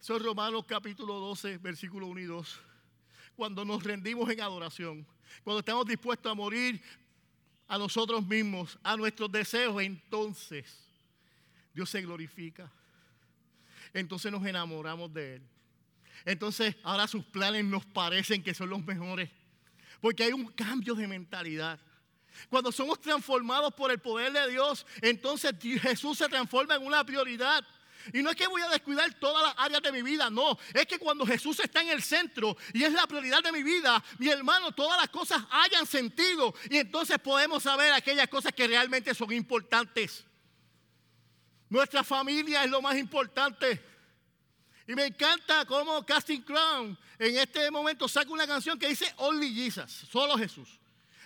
Eso 0.00 0.16
es 0.16 0.22
Romanos 0.22 0.64
capítulo 0.66 1.20
12, 1.20 1.58
versículo 1.58 2.06
1 2.06 2.20
y 2.20 2.24
2. 2.24 2.60
Cuando 3.36 3.66
nos 3.66 3.84
rendimos 3.84 4.30
en 4.30 4.40
adoración, 4.40 5.06
cuando 5.44 5.58
estamos 5.58 5.84
dispuestos 5.84 6.32
a 6.32 6.34
morir 6.34 6.80
a 7.68 7.76
nosotros 7.76 8.26
mismos, 8.26 8.78
a 8.82 8.96
nuestros 8.96 9.30
deseos, 9.30 9.82
entonces 9.82 10.88
Dios 11.74 11.90
se 11.90 12.00
glorifica. 12.00 12.72
entonces 13.92 14.32
nos 14.32 14.46
enamoramos 14.46 15.12
de 15.12 15.34
Él. 15.34 15.42
Entonces 16.24 16.76
ahora 16.82 17.06
sus 17.06 17.26
planes 17.26 17.62
nos 17.66 17.84
parecen 17.84 18.42
que 18.42 18.54
son 18.54 18.70
los 18.70 18.82
mejores. 18.82 19.28
Porque 20.00 20.24
hay 20.24 20.32
un 20.32 20.46
cambio 20.46 20.94
de 20.94 21.06
mentalidad. 21.06 21.78
Cuando 22.48 22.72
somos 22.72 23.00
transformados 23.00 23.74
por 23.74 23.90
el 23.90 23.98
poder 23.98 24.32
de 24.32 24.50
Dios, 24.50 24.86
entonces 25.00 25.54
Jesús 25.60 26.18
se 26.18 26.28
transforma 26.28 26.76
en 26.76 26.86
una 26.86 27.04
prioridad. 27.04 27.64
Y 28.12 28.22
no 28.22 28.30
es 28.30 28.36
que 28.36 28.46
voy 28.46 28.62
a 28.62 28.68
descuidar 28.68 29.12
todas 29.14 29.42
las 29.42 29.54
áreas 29.56 29.82
de 29.82 29.92
mi 29.92 30.02
vida, 30.02 30.28
no. 30.28 30.58
Es 30.74 30.86
que 30.86 30.98
cuando 30.98 31.24
Jesús 31.24 31.60
está 31.60 31.82
en 31.82 31.90
el 31.90 32.02
centro 32.02 32.56
y 32.72 32.82
es 32.82 32.92
la 32.92 33.06
prioridad 33.06 33.42
de 33.42 33.52
mi 33.52 33.62
vida, 33.62 34.02
mi 34.18 34.28
hermano, 34.28 34.72
todas 34.72 34.98
las 34.98 35.08
cosas 35.08 35.42
hayan 35.50 35.86
sentido. 35.86 36.54
Y 36.68 36.78
entonces 36.78 37.18
podemos 37.18 37.62
saber 37.62 37.92
aquellas 37.92 38.28
cosas 38.28 38.52
que 38.52 38.66
realmente 38.66 39.14
son 39.14 39.32
importantes. 39.32 40.24
Nuestra 41.68 42.02
familia 42.02 42.64
es 42.64 42.70
lo 42.70 42.82
más 42.82 42.96
importante. 42.96 43.82
Y 44.86 44.94
me 44.94 45.06
encanta 45.06 45.64
cómo 45.64 46.04
Casting 46.04 46.42
Crown 46.42 46.98
en 47.18 47.36
este 47.36 47.70
momento 47.70 48.08
saca 48.08 48.30
una 48.30 48.46
canción 48.46 48.78
que 48.78 48.88
dice 48.88 49.12
Only 49.16 49.54
Jesus, 49.54 50.06
solo 50.10 50.36
Jesús. 50.36 50.80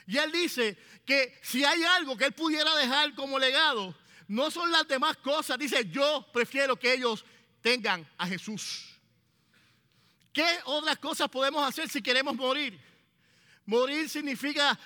Y 0.07 0.19
él 0.19 0.31
dice 0.31 0.79
que 1.05 1.39
si 1.43 1.65
hay 1.65 1.83
algo 1.83 2.17
que 2.17 2.27
él 2.27 2.33
pudiera 2.33 2.75
dejar 2.77 3.15
como 3.15 3.39
legado, 3.39 3.95
no 4.29 4.51
son 4.51 4.71
las 4.71 4.87
demás 4.87 5.17
cosas. 5.19 5.59
Dice, 5.59 5.89
yo 5.91 6.27
prefiero 6.33 6.77
que 6.77 6.95
ellos 6.95 7.25
tengan 7.61 8.09
a 8.17 8.27
Jesús. 8.27 8.97
¿Qué 10.33 10.47
otras 10.67 10.99
cosas 10.99 11.29
podemos 11.29 11.67
hacer 11.67 11.89
si 11.89 12.03
queremos 12.03 12.37
morir? 12.37 12.79
Morir 13.65 14.09
significa 14.09 14.79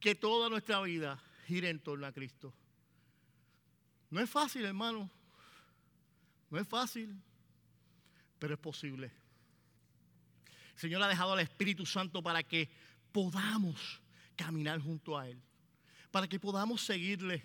que 0.00 0.14
toda 0.14 0.48
nuestra 0.48 0.80
vida 0.80 1.22
gire 1.46 1.68
en 1.68 1.78
torno 1.78 2.06
a 2.06 2.12
Cristo. 2.12 2.52
No 4.10 4.20
es 4.20 4.30
fácil, 4.30 4.64
hermano. 4.64 5.10
No 6.50 6.58
es 6.58 6.66
fácil, 6.66 7.14
pero 8.38 8.54
es 8.54 8.60
posible. 8.60 9.12
El 10.72 10.80
Señor 10.80 11.02
ha 11.02 11.08
dejado 11.08 11.34
al 11.34 11.40
Espíritu 11.40 11.84
Santo 11.84 12.22
para 12.22 12.42
que 12.42 12.70
podamos 13.12 14.00
caminar 14.38 14.80
junto 14.80 15.18
a 15.18 15.28
Él, 15.28 15.42
para 16.10 16.28
que 16.28 16.38
podamos 16.38 16.80
seguirle. 16.80 17.44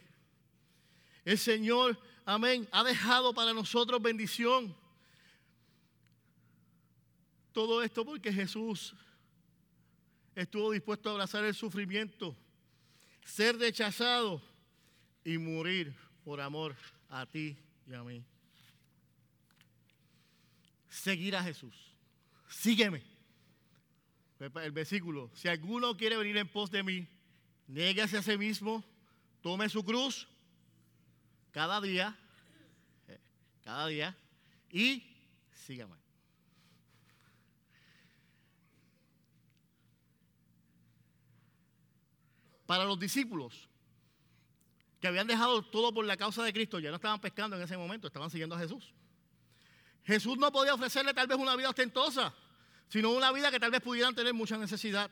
El 1.26 1.38
Señor, 1.38 2.00
amén, 2.24 2.68
ha 2.72 2.84
dejado 2.84 3.34
para 3.34 3.52
nosotros 3.54 4.02
bendición. 4.02 4.74
Todo 7.52 7.84
esto 7.84 8.06
porque 8.06 8.32
Jesús 8.32 8.96
estuvo 10.36 10.72
dispuesto 10.72 11.10
a 11.10 11.14
abrazar 11.14 11.44
el 11.44 11.54
sufrimiento, 11.54 12.36
ser 13.26 13.58
rechazado 13.58 14.42
y 15.26 15.38
morir 15.38 15.96
por 16.24 16.40
amor 16.40 16.76
a 17.10 17.26
ti 17.26 17.58
y 17.88 17.94
a 17.94 18.04
mí. 18.04 18.24
Seguir 20.90 21.36
a 21.36 21.44
Jesús. 21.44 21.76
Sígueme. 22.48 23.13
El 24.44 24.72
versículo, 24.72 25.32
si 25.34 25.48
alguno 25.48 25.96
quiere 25.96 26.18
venir 26.18 26.36
en 26.36 26.50
pos 26.50 26.70
de 26.70 26.84
mí, 26.84 27.08
néguese 27.68 28.18
a 28.18 28.22
sí 28.22 28.38
mismo, 28.38 28.84
tome 29.42 29.70
su 29.70 29.86
cruz 29.86 30.28
cada 31.52 31.80
día, 31.80 32.18
eh, 33.08 33.20
cada 33.64 33.88
día, 33.88 34.18
y 34.70 35.04
sígame. 35.52 35.96
Para 42.66 42.84
los 42.84 43.00
discípulos 43.00 43.70
que 45.00 45.08
habían 45.08 45.28
dejado 45.28 45.62
todo 45.64 45.94
por 45.94 46.04
la 46.04 46.18
causa 46.18 46.44
de 46.44 46.52
Cristo, 46.52 46.80
ya 46.80 46.90
no 46.90 46.96
estaban 46.98 47.22
pescando 47.22 47.56
en 47.56 47.62
ese 47.62 47.78
momento, 47.78 48.08
estaban 48.08 48.30
siguiendo 48.30 48.56
a 48.56 48.60
Jesús. 48.60 48.94
Jesús 50.04 50.38
no 50.38 50.52
podía 50.52 50.74
ofrecerle 50.74 51.14
tal 51.14 51.28
vez 51.28 51.38
una 51.38 51.56
vida 51.56 51.70
ostentosa, 51.70 52.34
sino 52.90 53.12
una 53.12 53.32
vida 53.32 53.52
que 53.52 53.60
tal 53.60 53.72
vez 53.72 53.82
pudieran 53.82 54.16
tener 54.16 54.34
mucha 54.34 54.58
necesidad. 54.58 55.10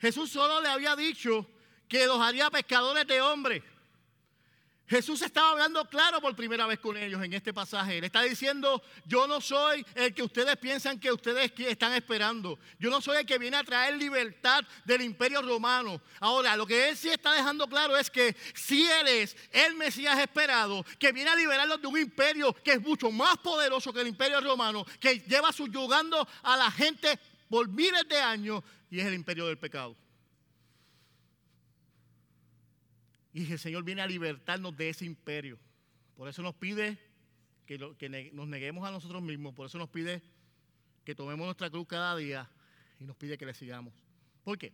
Jesús 0.00 0.30
solo 0.30 0.60
le 0.60 0.68
había 0.68 0.94
dicho 0.94 1.46
que 1.88 2.06
los 2.06 2.20
haría 2.20 2.50
pescadores 2.50 3.06
de 3.06 3.20
hombres. 3.20 3.62
Jesús 4.88 5.20
estaba 5.22 5.50
hablando 5.50 5.84
claro 5.86 6.20
por 6.20 6.36
primera 6.36 6.66
vez 6.66 6.78
con 6.78 6.96
ellos 6.96 7.22
en 7.22 7.32
este 7.32 7.52
pasaje. 7.52 8.00
Le 8.00 8.06
está 8.06 8.22
diciendo, 8.22 8.82
yo 9.04 9.26
no 9.26 9.40
soy 9.40 9.84
el 9.94 10.14
que 10.14 10.22
ustedes 10.22 10.56
piensan 10.58 11.00
que 11.00 11.10
ustedes 11.10 11.52
están 11.58 11.92
esperando. 11.94 12.58
Yo 12.78 12.88
no 12.88 13.00
soy 13.00 13.18
el 13.18 13.26
que 13.26 13.38
viene 13.38 13.56
a 13.56 13.64
traer 13.64 13.96
libertad 13.96 14.64
del 14.84 15.02
imperio 15.02 15.42
romano. 15.42 16.00
Ahora, 16.20 16.56
lo 16.56 16.66
que 16.66 16.88
él 16.88 16.96
sí 16.96 17.08
está 17.08 17.32
dejando 17.32 17.68
claro 17.68 17.96
es 17.96 18.10
que 18.10 18.36
si 18.54 18.88
él 18.88 19.08
es 19.08 19.36
el 19.50 19.74
Mesías 19.74 20.18
esperado, 20.20 20.84
que 21.00 21.10
viene 21.10 21.30
a 21.30 21.36
liberarlos 21.36 21.80
de 21.80 21.86
un 21.88 21.98
imperio 21.98 22.52
que 22.52 22.72
es 22.72 22.80
mucho 22.80 23.10
más 23.10 23.38
poderoso 23.38 23.92
que 23.92 24.02
el 24.02 24.08
imperio 24.08 24.40
romano, 24.40 24.86
que 25.00 25.18
lleva 25.20 25.52
subyugando 25.52 26.28
a 26.42 26.56
la 26.56 26.70
gente 26.70 27.18
por 27.48 27.68
miles 27.68 28.06
de 28.08 28.20
años 28.20 28.62
y 28.88 29.00
es 29.00 29.06
el 29.06 29.14
imperio 29.14 29.46
del 29.46 29.58
pecado. 29.58 29.96
Y 33.36 33.52
el 33.52 33.58
Señor 33.58 33.84
viene 33.84 34.00
a 34.00 34.06
libertarnos 34.06 34.74
de 34.74 34.88
ese 34.88 35.04
imperio. 35.04 35.58
Por 36.16 36.26
eso 36.26 36.40
nos 36.40 36.54
pide 36.54 36.98
que, 37.66 37.76
nos 38.32 38.48
neguemos 38.48 38.88
a 38.88 38.90
nosotros 38.90 39.20
mismos. 39.20 39.54
Por 39.54 39.66
eso 39.66 39.76
nos 39.76 39.90
pide 39.90 40.22
que 41.04 41.14
tomemos 41.14 41.44
nuestra 41.44 41.68
cruz 41.68 41.86
cada 41.86 42.16
día 42.16 42.48
y 42.98 43.04
nos 43.04 43.14
pide 43.14 43.36
que 43.36 43.44
le 43.44 43.52
sigamos. 43.52 43.92
¿Por 44.42 44.56
qué? 44.56 44.72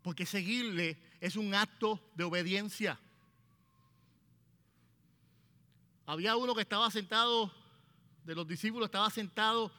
Porque 0.00 0.24
seguirle 0.24 0.96
es 1.20 1.36
un 1.36 1.54
acto 1.54 2.00
de 2.14 2.24
obediencia. 2.24 2.98
Había 6.06 6.36
uno 6.36 6.54
que 6.54 6.62
estaba 6.62 6.90
sentado, 6.90 7.52
de 8.24 8.34
los 8.34 8.48
discípulos, 8.48 8.86
estaba 8.86 9.10
sentado 9.10 9.70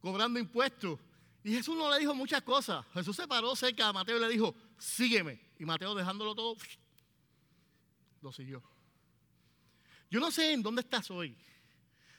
cobrando 0.00 0.40
impuestos. 0.40 0.98
Y 1.44 1.52
Jesús 1.52 1.76
no 1.76 1.92
le 1.92 2.00
dijo 2.00 2.12
muchas 2.12 2.42
cosas. 2.42 2.84
Jesús 2.92 3.14
se 3.14 3.28
paró 3.28 3.54
cerca 3.54 3.86
de 3.86 3.92
Mateo 3.92 4.16
y 4.16 4.20
le 4.20 4.28
dijo, 4.28 4.52
sígueme. 4.78 5.46
Y 5.60 5.64
Mateo 5.64 5.94
dejándolo 5.94 6.34
todo, 6.34 6.56
lo 8.20 8.32
siguió. 8.32 8.62
Yo 10.10 10.20
no 10.20 10.30
sé 10.30 10.52
en 10.52 10.62
dónde 10.62 10.82
estás 10.82 11.10
hoy. 11.10 11.36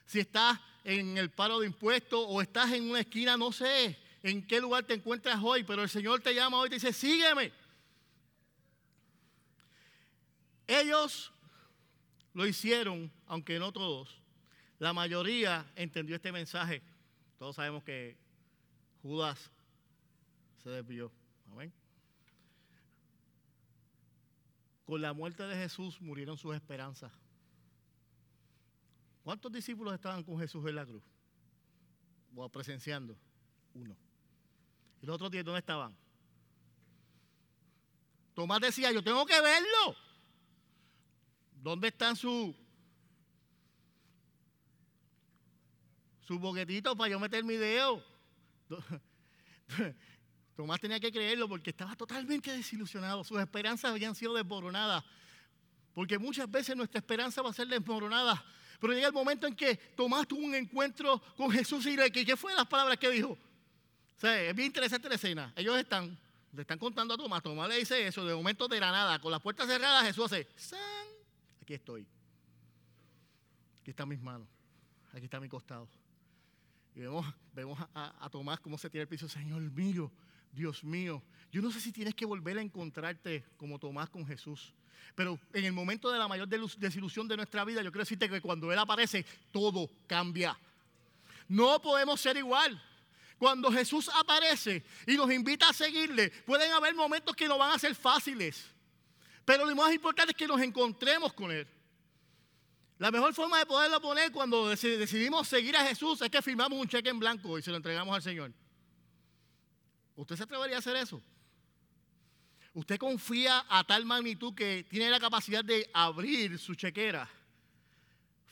Si 0.06 0.20
estás 0.20 0.60
en 0.84 1.18
el 1.18 1.30
paro 1.32 1.60
de 1.60 1.68
impuestos 1.68 2.24
o 2.28 2.42
estás 2.42 2.72
en 2.72 2.90
una 2.90 3.02
esquina, 3.02 3.38
no 3.38 3.52
sé 3.52 3.98
en 4.24 4.46
qué 4.46 4.60
lugar 4.60 4.84
te 4.84 4.94
encuentras 4.94 5.40
hoy, 5.42 5.64
pero 5.64 5.84
el 5.84 5.90
Señor 5.90 6.22
te 6.22 6.34
llama 6.34 6.58
hoy 6.58 6.68
y 6.68 6.70
te 6.70 6.76
dice, 6.76 6.94
sígueme. 6.94 7.52
Ellos 10.68 11.32
lo 12.34 12.46
hicieron, 12.46 13.12
aunque 13.26 13.60
no 13.60 13.72
todos. 13.72 14.22
La 14.78 14.94
mayoría 14.94 15.66
entendió 15.76 16.16
este 16.16 16.32
mensaje. 16.32 16.82
Todos 17.38 17.56
sabemos 17.56 17.84
que 17.84 18.18
Judas 19.02 19.52
se 20.64 20.70
desvió. 20.70 21.12
Amén. 21.52 21.74
Con 24.90 25.04
la 25.04 25.14
muerte 25.14 25.44
de 25.44 25.56
Jesús 25.56 26.02
murieron 26.02 26.36
sus 26.36 26.56
esperanzas. 26.56 27.12
¿Cuántos 29.22 29.52
discípulos 29.52 29.94
estaban 29.94 30.24
con 30.24 30.40
Jesús 30.40 30.66
en 30.68 30.74
la 30.74 30.84
cruz? 30.84 31.04
O 32.36 32.50
presenciando. 32.50 33.16
Uno. 33.76 33.96
¿Y 35.00 35.06
los 35.06 35.14
otros 35.14 35.30
diez 35.30 35.46
dónde 35.46 35.60
estaban? 35.60 35.96
Tomás 38.34 38.62
decía, 38.62 38.92
yo 38.92 39.04
tengo 39.04 39.28
que 39.28 39.40
verlo. 39.40 39.96
¿Dónde 41.62 41.90
están 41.90 42.16
sus 42.16 42.56
sus 46.22 46.40
boquetitos 46.40 46.96
para 46.96 47.12
yo 47.12 47.20
meter 47.20 47.44
mi 47.44 47.58
dedo? 47.58 48.04
Tomás 50.60 50.82
tenía 50.82 51.00
que 51.00 51.10
creerlo 51.10 51.48
porque 51.48 51.70
estaba 51.70 51.96
totalmente 51.96 52.52
desilusionado. 52.52 53.24
Sus 53.24 53.40
esperanzas 53.40 53.92
habían 53.92 54.14
sido 54.14 54.34
desmoronadas. 54.34 55.06
Porque 55.94 56.20
muchas 56.20 56.52
veces 56.52 56.76
nuestra 56.76 57.00
esperanza 57.00 57.42
va 57.42 57.52
a 57.52 57.54
ser 57.54 57.66
desmoronada. 57.68 58.44
Pero 58.78 58.92
llega 58.92 59.08
el 59.08 59.14
momento 59.14 59.48
en 59.48 59.56
que 59.56 59.78
Tomás 59.96 60.28
tuvo 60.28 60.42
un 60.42 60.54
encuentro 60.54 61.22
con 61.38 61.50
Jesús 61.50 61.86
y 61.86 61.96
le 61.96 62.12
¿qué 62.12 62.36
fue 62.36 62.54
las 62.56 62.66
palabras 62.66 62.98
que 62.98 63.10
dijo? 63.10 63.30
O 63.30 64.20
sea, 64.20 64.38
es 64.42 64.54
bien 64.54 64.66
interesante 64.66 65.08
la 65.08 65.16
escena. 65.16 65.54
Ellos 65.56 65.78
están, 65.78 66.20
le 66.52 66.64
están 66.64 66.78
contando 66.78 67.14
a 67.14 67.18
Tomás. 67.18 67.42
Tomás 67.42 67.70
le 67.70 67.78
dice 67.78 68.06
eso, 68.06 68.26
de 68.26 68.36
momento 68.36 68.68
de 68.68 68.82
la 68.82 68.92
nada, 68.92 69.18
con 69.22 69.32
las 69.32 69.40
puertas 69.40 69.66
cerradas, 69.66 70.04
Jesús 70.04 70.26
hace, 70.26 70.46
¡San! 70.58 70.78
Aquí 71.62 71.74
estoy. 71.74 72.06
Aquí 73.80 73.92
están 73.92 74.10
mis 74.10 74.20
manos. 74.20 74.50
Aquí 75.14 75.24
está 75.24 75.40
mi 75.40 75.48
costado. 75.48 75.88
Y 76.96 77.00
vemos, 77.00 77.26
vemos 77.54 77.80
a, 77.94 78.26
a 78.26 78.30
Tomás 78.30 78.60
cómo 78.60 78.78
se 78.78 78.90
tira 78.90 79.04
el 79.04 79.08
piso. 79.08 79.30
Señor 79.30 79.62
mío, 79.62 80.12
Dios 80.52 80.84
mío, 80.84 81.24
yo 81.52 81.62
no 81.62 81.72
sé 81.72 81.80
si 81.80 81.92
tienes 81.92 82.16
que 82.16 82.26
volver 82.26 82.58
a 82.58 82.62
encontrarte 82.62 83.44
como 83.58 83.80
Tomás 83.80 84.10
con 84.10 84.26
Jesús, 84.26 84.74
pero 85.16 85.40
en 85.54 85.66
el 85.66 85.74
momento 85.74 86.12
de 86.12 86.20
la 86.20 86.28
mayor 86.28 86.48
desilusión 86.48 87.28
de 87.28 87.38
nuestra 87.38 87.66
vida, 87.66 87.82
yo 87.82 87.92
quiero 87.92 88.04
decirte 88.04 88.30
que 88.30 88.42
cuando 88.42 88.72
Él 88.72 88.80
aparece, 88.80 89.26
todo 89.52 89.90
cambia. 90.08 90.58
No 91.48 91.82
podemos 91.82 92.22
ser 92.22 92.38
igual. 92.38 92.82
Cuando 93.38 93.72
Jesús 93.72 94.10
aparece 94.14 94.84
y 95.08 95.16
nos 95.16 95.32
invita 95.32 95.70
a 95.70 95.74
seguirle, 95.74 96.30
pueden 96.46 96.72
haber 96.74 96.94
momentos 96.94 97.36
que 97.36 97.48
no 97.48 97.58
van 97.58 97.72
a 97.72 97.80
ser 97.80 97.96
fáciles, 97.96 98.66
pero 99.46 99.66
lo 99.66 99.76
más 99.76 99.94
importante 99.94 100.32
es 100.32 100.38
que 100.38 100.48
nos 100.48 100.62
encontremos 100.62 101.34
con 101.34 101.52
Él. 101.52 101.66
La 103.00 103.12
mejor 103.12 103.34
forma 103.34 103.58
de 103.58 103.66
poderlo 103.66 104.02
poner 104.02 104.30
cuando 104.32 104.68
decidimos 104.68 105.48
seguir 105.48 105.76
a 105.78 105.86
Jesús 105.86 106.22
es 106.22 106.30
que 106.30 106.42
firmamos 106.42 106.78
un 106.78 106.88
cheque 106.88 107.10
en 107.10 107.18
blanco 107.18 107.58
y 107.58 107.62
se 107.62 107.72
lo 107.72 107.78
entregamos 107.78 108.14
al 108.14 108.22
Señor. 108.22 108.52
¿Usted 110.20 110.36
se 110.36 110.44
atrevería 110.44 110.76
a 110.76 110.80
hacer 110.80 110.98
eso? 110.98 111.22
¿Usted 112.74 112.98
confía 112.98 113.66
a 113.70 113.86
tal 113.86 114.04
magnitud 114.04 114.54
que 114.54 114.84
tiene 114.84 115.10
la 115.10 115.18
capacidad 115.18 115.64
de 115.64 115.90
abrir 115.94 116.60
su 116.60 116.76
chequera, 116.76 117.30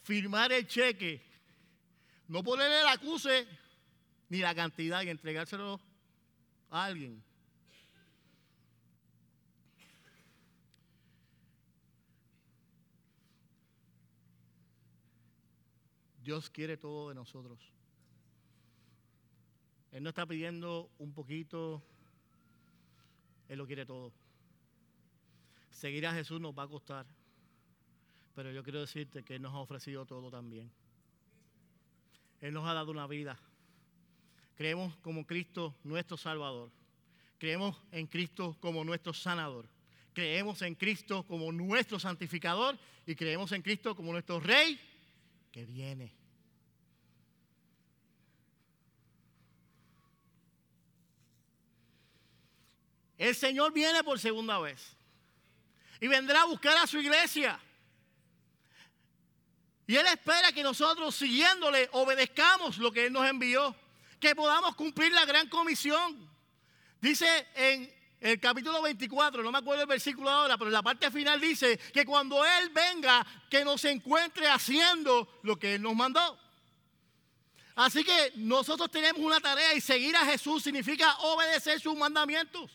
firmar 0.02 0.54
el 0.54 0.66
cheque, 0.66 1.22
no 2.30 2.42
ponerle 2.42 2.80
el 2.80 2.88
acuse 2.88 3.46
ni 4.30 4.38
la 4.38 4.56
cantidad 4.56 5.02
y 5.02 5.10
entregárselo 5.10 5.82
a 6.70 6.86
alguien? 6.86 7.22
Dios 16.24 16.50
quiere 16.50 16.78
todo 16.78 17.10
de 17.10 17.16
nosotros. 17.16 17.77
Él 19.92 20.04
no 20.04 20.10
está 20.10 20.26
pidiendo 20.26 20.90
un 21.00 21.14
poquito, 21.14 21.82
Él 23.48 23.58
lo 23.58 23.66
quiere 23.66 23.86
todo. 23.86 24.12
Seguir 25.72 26.08
a 26.08 26.14
Jesús 26.14 26.42
nos 26.42 26.58
va 26.58 26.64
a 26.64 26.68
costar, 26.68 27.06
pero 28.36 28.52
yo 28.52 28.64
quiero 28.64 28.82
decirte 28.82 29.24
que 29.24 29.36
Él 29.36 29.42
nos 29.42 29.54
ha 29.54 29.60
ofrecido 29.60 30.06
todo 30.06 30.30
también. 30.30 30.72
Él 32.42 32.54
nos 32.54 32.68
ha 32.68 32.74
dado 32.74 32.92
una 32.92 33.08
vida. 33.08 33.40
Creemos 34.56 34.96
como 34.98 35.26
Cristo 35.26 35.76
nuestro 35.84 36.18
Salvador. 36.18 36.72
Creemos 37.38 37.80
en 37.92 38.08
Cristo 38.08 38.58
como 38.60 38.84
nuestro 38.84 39.14
sanador. 39.14 39.68
Creemos 40.14 40.62
en 40.64 40.74
Cristo 40.74 41.24
como 41.28 41.52
nuestro 41.52 42.00
santificador 42.00 42.78
y 43.06 43.16
creemos 43.16 43.52
en 43.52 43.62
Cristo 43.62 43.96
como 43.96 44.12
nuestro 44.12 44.40
Rey 44.40 44.80
que 45.52 45.66
viene. 45.66 46.12
El 53.18 53.36
Señor 53.36 53.74
viene 53.74 54.04
por 54.04 54.20
segunda 54.20 54.60
vez 54.60 54.96
y 56.00 56.08
vendrá 56.08 56.44
a 56.44 56.46
buscar 56.46 56.78
a 56.78 56.88
su 56.88 57.00
iglesia. 57.00 57.60
Y 59.88 59.96
Él 59.96 60.06
espera 60.06 60.52
que 60.52 60.64
nosotros, 60.64 61.16
siguiéndole, 61.16 61.90
obedezcamos 61.94 62.78
lo 62.78 62.92
que 62.92 63.06
Él 63.06 63.14
nos 63.14 63.28
envió, 63.28 63.76
que 64.20 64.36
podamos 64.36 64.76
cumplir 64.76 65.12
la 65.14 65.26
gran 65.26 65.48
comisión. 65.48 66.30
Dice 67.00 67.48
en 67.56 67.92
el 68.20 68.40
capítulo 68.40 68.82
24, 68.82 69.42
no 69.42 69.52
me 69.52 69.60
acuerdo 69.60 69.84
el 69.84 69.88
versículo 69.88 70.30
ahora, 70.30 70.58
pero 70.58 70.68
en 70.68 70.74
la 70.74 70.84
parte 70.84 71.10
final 71.10 71.40
dice 71.40 71.78
que 71.94 72.06
cuando 72.06 72.44
Él 72.46 72.70
venga, 72.70 73.26
que 73.50 73.64
nos 73.64 73.84
encuentre 73.86 74.48
haciendo 74.48 75.40
lo 75.44 75.58
que 75.58 75.76
Él 75.76 75.82
nos 75.82 75.96
mandó. 75.96 76.38
Así 77.76 78.04
que 78.04 78.34
nosotros 78.36 78.90
tenemos 78.92 79.22
una 79.22 79.40
tarea 79.40 79.74
y 79.74 79.82
seguir 79.82 80.16
a 80.18 80.26
Jesús 80.26 80.64
significa 80.64 81.16
obedecer 81.20 81.80
sus 81.80 81.96
mandamientos. 81.96 82.72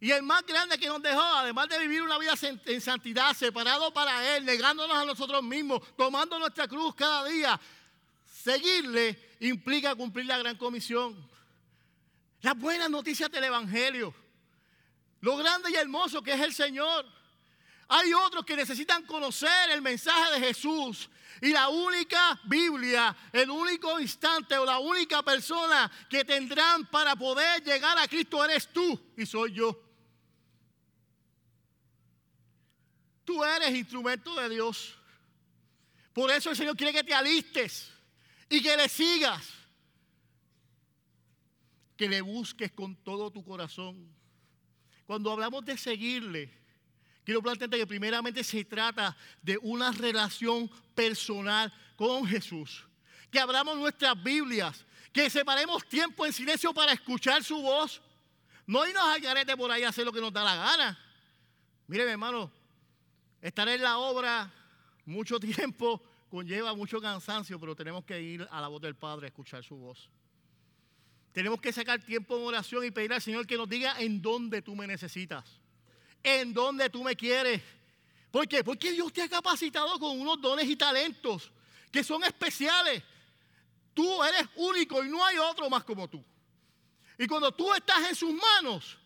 Y 0.00 0.12
el 0.12 0.22
más 0.22 0.46
grande 0.46 0.78
que 0.78 0.86
nos 0.86 1.02
dejó, 1.02 1.20
además 1.20 1.68
de 1.68 1.78
vivir 1.80 2.02
una 2.02 2.18
vida 2.18 2.34
en 2.66 2.80
santidad, 2.80 3.34
separado 3.34 3.92
para 3.92 4.36
Él, 4.36 4.44
negándonos 4.44 4.96
a 4.96 5.04
nosotros 5.04 5.42
mismos, 5.42 5.82
tomando 5.96 6.38
nuestra 6.38 6.68
cruz 6.68 6.94
cada 6.94 7.24
día, 7.24 7.60
seguirle 8.24 9.36
implica 9.40 9.94
cumplir 9.96 10.26
la 10.26 10.38
gran 10.38 10.56
comisión. 10.56 11.16
Las 12.42 12.56
buenas 12.56 12.88
noticias 12.88 13.30
del 13.30 13.44
Evangelio. 13.44 14.14
Lo 15.20 15.36
grande 15.36 15.70
y 15.72 15.74
hermoso 15.74 16.22
que 16.22 16.32
es 16.32 16.40
el 16.40 16.54
Señor. 16.54 17.04
Hay 17.88 18.12
otros 18.12 18.44
que 18.44 18.54
necesitan 18.54 19.04
conocer 19.04 19.70
el 19.70 19.82
mensaje 19.82 20.38
de 20.38 20.46
Jesús. 20.46 21.08
Y 21.40 21.50
la 21.50 21.68
única 21.68 22.40
Biblia, 22.44 23.16
el 23.32 23.50
único 23.50 23.98
instante 23.98 24.56
o 24.58 24.64
la 24.64 24.78
única 24.78 25.22
persona 25.22 25.90
que 26.08 26.24
tendrán 26.24 26.86
para 26.86 27.16
poder 27.16 27.64
llegar 27.64 27.98
a 27.98 28.06
Cristo 28.06 28.44
eres 28.44 28.72
tú 28.72 29.00
y 29.16 29.26
soy 29.26 29.52
yo. 29.52 29.87
Tú 33.28 33.44
eres 33.44 33.74
instrumento 33.74 34.34
de 34.40 34.48
Dios. 34.48 34.94
Por 36.14 36.30
eso 36.30 36.48
el 36.48 36.56
Señor 36.56 36.74
quiere 36.74 36.94
que 36.94 37.04
te 37.04 37.12
alistes 37.12 37.92
y 38.48 38.62
que 38.62 38.74
le 38.74 38.88
sigas. 38.88 39.46
Que 41.94 42.08
le 42.08 42.22
busques 42.22 42.72
con 42.72 42.96
todo 42.96 43.30
tu 43.30 43.44
corazón. 43.44 44.10
Cuando 45.04 45.30
hablamos 45.30 45.62
de 45.66 45.76
seguirle, 45.76 46.50
quiero 47.22 47.42
plantearte 47.42 47.76
que 47.76 47.86
primeramente 47.86 48.42
se 48.42 48.64
trata 48.64 49.14
de 49.42 49.58
una 49.58 49.92
relación 49.92 50.70
personal 50.94 51.70
con 51.96 52.26
Jesús. 52.26 52.86
Que 53.30 53.40
abramos 53.40 53.76
nuestras 53.76 54.22
Biblias, 54.22 54.86
que 55.12 55.28
separemos 55.28 55.86
tiempo 55.86 56.24
en 56.24 56.32
silencio 56.32 56.72
para 56.72 56.94
escuchar 56.94 57.44
su 57.44 57.60
voz. 57.60 58.00
No 58.66 58.86
irnos 58.88 59.04
al 59.04 59.20
garete 59.20 59.54
por 59.54 59.70
ahí 59.70 59.82
a 59.82 59.90
hacer 59.90 60.06
lo 60.06 60.14
que 60.14 60.22
nos 60.22 60.32
da 60.32 60.42
la 60.42 60.56
gana. 60.56 60.98
Mire, 61.88 62.10
hermano, 62.10 62.57
Estar 63.40 63.68
en 63.68 63.82
la 63.82 63.98
obra 63.98 64.52
mucho 65.04 65.38
tiempo 65.40 66.02
conlleva 66.30 66.74
mucho 66.74 67.00
cansancio, 67.00 67.58
pero 67.58 67.74
tenemos 67.74 68.04
que 68.04 68.20
ir 68.20 68.46
a 68.50 68.60
la 68.60 68.68
voz 68.68 68.80
del 68.80 68.94
Padre 68.94 69.26
a 69.26 69.28
escuchar 69.28 69.64
su 69.64 69.76
voz. 69.76 70.10
Tenemos 71.32 71.60
que 71.60 71.72
sacar 71.72 72.02
tiempo 72.02 72.36
en 72.36 72.44
oración 72.44 72.84
y 72.84 72.90
pedir 72.90 73.12
al 73.12 73.22
Señor 73.22 73.46
que 73.46 73.56
nos 73.56 73.68
diga 73.68 74.00
en 74.00 74.20
dónde 74.20 74.62
tú 74.62 74.74
me 74.74 74.86
necesitas, 74.86 75.44
en 76.22 76.52
dónde 76.52 76.90
tú 76.90 77.04
me 77.04 77.14
quieres. 77.16 77.62
¿Por 78.30 78.46
qué? 78.48 78.62
Porque 78.62 78.92
Dios 78.92 79.12
te 79.12 79.22
ha 79.22 79.28
capacitado 79.28 79.98
con 79.98 80.18
unos 80.20 80.40
dones 80.40 80.68
y 80.68 80.76
talentos 80.76 81.50
que 81.90 82.02
son 82.04 82.24
especiales. 82.24 83.02
Tú 83.94 84.22
eres 84.22 84.46
único 84.56 85.02
y 85.04 85.08
no 85.08 85.24
hay 85.24 85.38
otro 85.38 85.70
más 85.70 85.84
como 85.84 86.08
tú. 86.08 86.22
Y 87.18 87.26
cuando 87.26 87.52
tú 87.52 87.72
estás 87.72 88.08
en 88.08 88.14
sus 88.14 88.32
manos 88.32 88.98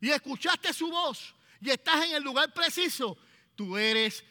y 0.00 0.10
escuchaste 0.10 0.72
su 0.72 0.90
voz 0.90 1.34
y 1.60 1.70
estás 1.70 2.04
en 2.04 2.16
el 2.16 2.22
lugar 2.22 2.52
preciso, 2.52 3.16
Tú 3.54 3.76
eres 3.76 4.24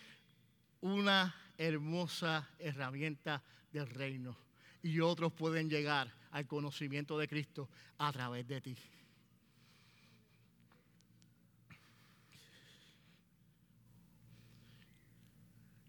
una 0.82 1.34
hermosa 1.58 2.50
herramienta 2.60 3.42
del 3.72 3.88
reino 3.88 4.38
y 4.82 5.00
otros 5.00 5.32
pueden 5.32 5.70
llegar 5.70 6.14
al 6.32 6.46
conocimiento 6.46 7.18
de 7.18 7.28
Cristo 7.28 7.70
a 7.98 8.12
través 8.12 8.46
de 8.48 8.60
ti. 8.60 8.78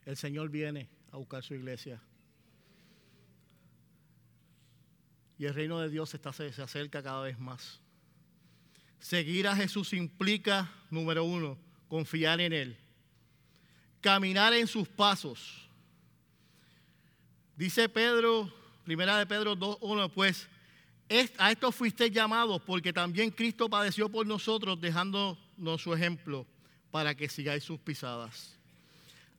El 0.04 0.16
Señor 0.16 0.50
viene 0.50 0.88
a 1.10 1.16
buscar 1.16 1.42
su 1.42 1.54
iglesia. 1.54 2.00
Y 5.38 5.46
el 5.46 5.54
reino 5.54 5.80
de 5.80 5.88
Dios 5.88 6.14
está, 6.14 6.32
se 6.32 6.46
acerca 6.62 7.02
cada 7.02 7.22
vez 7.22 7.38
más. 7.38 7.80
Seguir 9.00 9.48
a 9.48 9.56
Jesús 9.56 9.92
implica, 9.92 10.70
número 10.90 11.24
uno, 11.24 11.58
confiar 11.88 12.40
en 12.40 12.52
Él 12.52 12.83
caminar 14.04 14.52
en 14.52 14.66
sus 14.66 14.86
pasos. 14.86 15.66
Dice 17.56 17.88
Pedro, 17.88 18.52
primera 18.84 19.16
de 19.16 19.24
Pedro 19.24 19.56
2.1, 19.56 20.10
pues 20.12 20.46
a 21.38 21.50
esto 21.50 21.72
fuiste 21.72 22.10
llamados 22.10 22.60
porque 22.66 22.92
también 22.92 23.30
Cristo 23.30 23.66
padeció 23.70 24.10
por 24.10 24.26
nosotros 24.26 24.78
dejándonos 24.78 25.80
su 25.80 25.94
ejemplo 25.94 26.46
para 26.90 27.14
que 27.14 27.30
sigáis 27.30 27.64
sus 27.64 27.80
pisadas. 27.80 28.58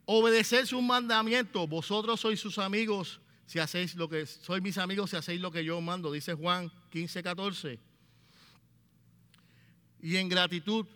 Obedecer 0.06 0.66
sus 0.66 0.82
mandamientos, 0.82 1.70
vosotros 1.70 2.20
sois 2.20 2.40
sus 2.40 2.58
amigos 2.58 3.22
si 3.46 3.60
hacéis 3.60 3.94
lo 3.94 4.10
que 4.10 4.26
sois 4.26 4.64
mis 4.64 4.80
amigos 4.80 5.12
si 5.12 5.16
hacéis 5.16 5.40
lo 5.42 5.52
que 5.52 5.64
yo 5.64 5.80
mando, 5.80 6.12
dice 6.12 6.34
Juan 6.34 6.72
15.14. 6.92 7.78
Y 10.02 10.18
en 10.18 10.28
gratitud 10.28 10.88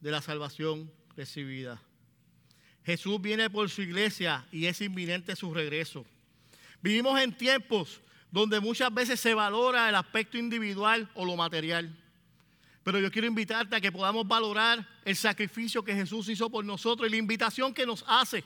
de 0.00 0.10
la 0.10 0.20
salvación 0.20 0.90
recibida. 1.14 1.80
Jesús 2.88 3.20
viene 3.20 3.50
por 3.50 3.68
su 3.68 3.82
iglesia 3.82 4.46
y 4.50 4.64
es 4.64 4.80
inminente 4.80 5.36
su 5.36 5.52
regreso. 5.52 6.06
Vivimos 6.80 7.20
en 7.20 7.36
tiempos 7.36 8.00
donde 8.30 8.60
muchas 8.60 8.94
veces 8.94 9.20
se 9.20 9.34
valora 9.34 9.90
el 9.90 9.94
aspecto 9.94 10.38
individual 10.38 11.06
o 11.12 11.26
lo 11.26 11.36
material. 11.36 11.94
Pero 12.82 12.98
yo 12.98 13.12
quiero 13.12 13.28
invitarte 13.28 13.76
a 13.76 13.80
que 13.82 13.92
podamos 13.92 14.26
valorar 14.26 14.88
el 15.04 15.14
sacrificio 15.16 15.84
que 15.84 15.94
Jesús 15.94 16.30
hizo 16.30 16.48
por 16.48 16.64
nosotros 16.64 17.06
y 17.06 17.10
la 17.10 17.18
invitación 17.18 17.74
que 17.74 17.84
nos 17.84 18.02
hace. 18.08 18.42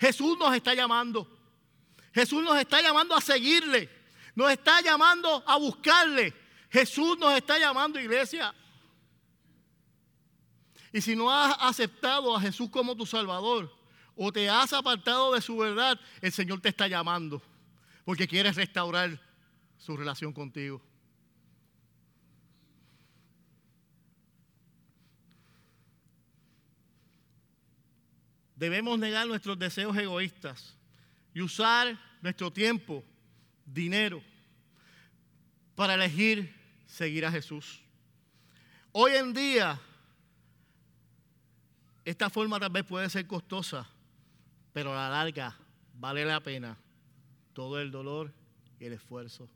Jesús 0.00 0.36
nos 0.36 0.52
está 0.52 0.74
llamando. 0.74 1.30
Jesús 2.12 2.42
nos 2.42 2.58
está 2.58 2.82
llamando 2.82 3.14
a 3.14 3.20
seguirle. 3.20 3.88
Nos 4.34 4.50
está 4.50 4.80
llamando 4.80 5.44
a 5.46 5.58
buscarle. 5.58 6.34
Jesús 6.70 7.16
nos 7.20 7.32
está 7.36 7.56
llamando, 7.56 8.00
iglesia, 8.00 8.52
y 10.94 11.02
si 11.02 11.14
no 11.14 11.30
has 11.30 11.54
aceptado 11.60 12.34
a 12.34 12.40
Jesús 12.40 12.70
como 12.70 12.96
tu 12.96 13.04
Salvador 13.04 13.70
o 14.16 14.32
te 14.32 14.48
has 14.48 14.72
apartado 14.72 15.34
de 15.34 15.42
su 15.42 15.58
verdad, 15.58 16.00
el 16.22 16.32
Señor 16.32 16.62
te 16.62 16.70
está 16.70 16.88
llamando 16.88 17.42
porque 18.06 18.26
quiere 18.26 18.50
restaurar 18.52 19.20
su 19.76 19.94
relación 19.96 20.32
contigo. 20.32 20.80
debemos 28.56 28.98
negar 28.98 29.26
nuestros 29.26 29.58
deseos 29.58 29.94
egoístas 29.96 30.74
y 31.34 31.42
usar 31.42 31.98
nuestro 32.22 32.50
tiempo, 32.50 33.04
dinero, 33.66 34.22
para 35.74 35.94
elegir 35.94 36.54
seguir 36.86 37.26
a 37.26 37.30
Jesús. 37.30 37.82
Hoy 38.92 39.12
en 39.16 39.34
día, 39.34 39.78
esta 42.04 42.28
forma 42.28 42.60
tal 42.60 42.70
vez 42.70 42.84
puede 42.84 43.08
ser 43.08 43.26
costosa, 43.26 43.88
pero 44.72 44.92
a 44.92 44.96
la 44.96 45.10
larga 45.10 45.56
vale 45.94 46.24
la 46.24 46.40
pena 46.40 46.76
todo 47.52 47.80
el 47.80 47.90
dolor 47.90 48.32
y 48.78 48.84
el 48.84 48.92
esfuerzo. 48.92 49.48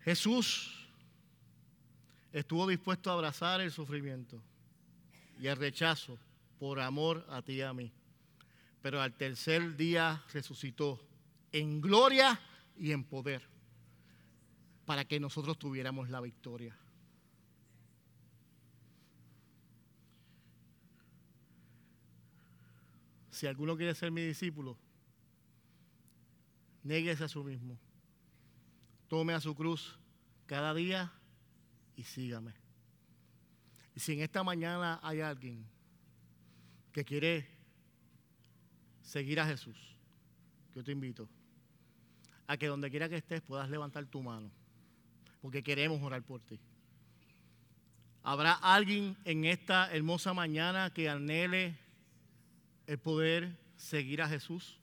Jesús 0.00 0.72
estuvo 2.32 2.66
dispuesto 2.66 3.10
a 3.10 3.14
abrazar 3.14 3.60
el 3.60 3.70
sufrimiento 3.70 4.40
y 5.38 5.48
el 5.48 5.56
rechazo 5.56 6.18
por 6.58 6.80
amor 6.80 7.26
a 7.28 7.42
ti 7.42 7.54
y 7.54 7.62
a 7.62 7.72
mí. 7.72 7.92
Pero 8.80 9.02
al 9.02 9.12
tercer 9.12 9.76
día 9.76 10.22
resucitó 10.32 11.00
en 11.52 11.80
gloria 11.80 12.40
y 12.76 12.92
en 12.92 13.04
poder 13.04 13.42
para 14.86 15.04
que 15.04 15.20
nosotros 15.20 15.58
tuviéramos 15.58 16.08
la 16.08 16.20
victoria. 16.20 16.74
Si 23.38 23.46
alguno 23.46 23.76
quiere 23.76 23.94
ser 23.94 24.10
mi 24.10 24.20
discípulo, 24.20 24.76
néguese 26.82 27.22
a 27.22 27.28
su 27.28 27.44
mismo. 27.44 27.78
Tome 29.06 29.32
a 29.32 29.40
su 29.40 29.54
cruz 29.54 29.96
cada 30.46 30.74
día 30.74 31.12
y 31.94 32.02
sígame. 32.02 32.52
Y 33.94 34.00
si 34.00 34.14
en 34.14 34.22
esta 34.22 34.42
mañana 34.42 34.98
hay 35.04 35.20
alguien 35.20 35.64
que 36.90 37.04
quiere 37.04 37.48
seguir 39.02 39.38
a 39.38 39.46
Jesús, 39.46 39.76
yo 40.74 40.82
te 40.82 40.90
invito 40.90 41.28
a 42.48 42.56
que 42.56 42.66
donde 42.66 42.90
quiera 42.90 43.08
que 43.08 43.18
estés 43.18 43.40
puedas 43.40 43.70
levantar 43.70 44.04
tu 44.06 44.20
mano, 44.20 44.50
porque 45.40 45.62
queremos 45.62 46.02
orar 46.02 46.24
por 46.24 46.40
ti. 46.40 46.58
¿Habrá 48.24 48.54
alguien 48.54 49.16
en 49.24 49.44
esta 49.44 49.94
hermosa 49.94 50.34
mañana 50.34 50.92
que 50.92 51.08
anhele 51.08 51.78
el 52.88 52.98
poder 52.98 53.54
seguir 53.76 54.22
a 54.22 54.28
Jesús? 54.28 54.80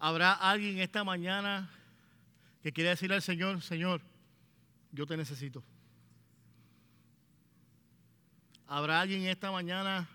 ¿Habrá 0.00 0.32
alguien 0.32 0.80
esta 0.80 1.04
mañana 1.04 1.70
que 2.60 2.72
quiere 2.72 2.90
decirle 2.90 3.14
al 3.14 3.22
Señor, 3.22 3.62
Señor, 3.62 4.02
yo 4.90 5.06
te 5.06 5.16
necesito? 5.16 5.62
Habrá 8.66 9.00
alguien 9.00 9.22
esta 9.22 9.52
mañana 9.52 10.08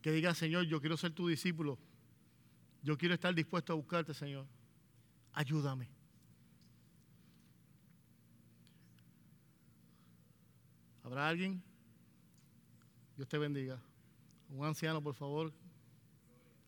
que 0.00 0.12
diga, 0.12 0.34
Señor, 0.34 0.64
yo 0.64 0.80
quiero 0.80 0.96
ser 0.96 1.12
tu 1.12 1.28
discípulo. 1.28 1.78
Yo 2.82 2.96
quiero 2.96 3.14
estar 3.14 3.34
dispuesto 3.34 3.74
a 3.74 3.76
buscarte, 3.76 4.14
Señor. 4.14 4.46
Ayúdame. 5.34 5.90
¿Habrá 11.04 11.28
alguien? 11.28 11.62
Dios 13.14 13.28
te 13.28 13.36
bendiga. 13.36 13.78
Un 14.50 14.66
anciano, 14.66 15.02
por 15.02 15.14
favor, 15.14 15.52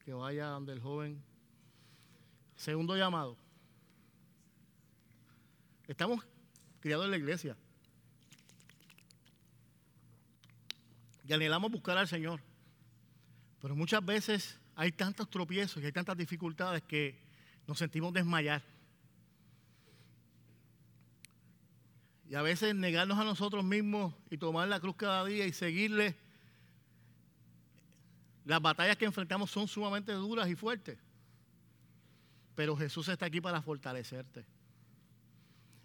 que 0.05 0.13
vaya 0.13 0.47
donde 0.47 0.73
el 0.73 0.81
joven. 0.81 1.23
Segundo 2.57 2.97
llamado. 2.97 3.37
Estamos 5.89 6.25
criados 6.81 7.07
en 7.07 7.11
la 7.11 7.17
iglesia. 7.17 7.57
y 11.31 11.33
anhelamos 11.33 11.71
buscar 11.71 11.97
al 11.97 12.09
Señor. 12.09 12.41
Pero 13.61 13.77
muchas 13.77 14.05
veces 14.05 14.59
hay 14.75 14.91
tantos 14.91 15.31
tropiezos 15.31 15.81
y 15.81 15.87
hay 15.87 15.93
tantas 15.93 16.17
dificultades 16.17 16.83
que 16.83 17.21
nos 17.69 17.79
sentimos 17.79 18.13
desmayar. 18.13 18.65
Y 22.29 22.35
a 22.35 22.43
veces 22.43 22.75
negarnos 22.75 23.17
a 23.17 23.23
nosotros 23.23 23.63
mismos 23.63 24.13
y 24.29 24.39
tomar 24.39 24.67
la 24.67 24.81
cruz 24.81 24.97
cada 24.97 25.25
día 25.25 25.47
y 25.47 25.53
seguirle. 25.53 26.17
Las 28.51 28.61
batallas 28.61 28.97
que 28.97 29.05
enfrentamos 29.05 29.49
son 29.49 29.69
sumamente 29.69 30.11
duras 30.11 30.49
y 30.49 30.57
fuertes. 30.57 30.99
Pero 32.57 32.77
Jesús 32.77 33.07
está 33.07 33.27
aquí 33.27 33.41
para 33.41 33.63
fortalecerte. 33.63 34.45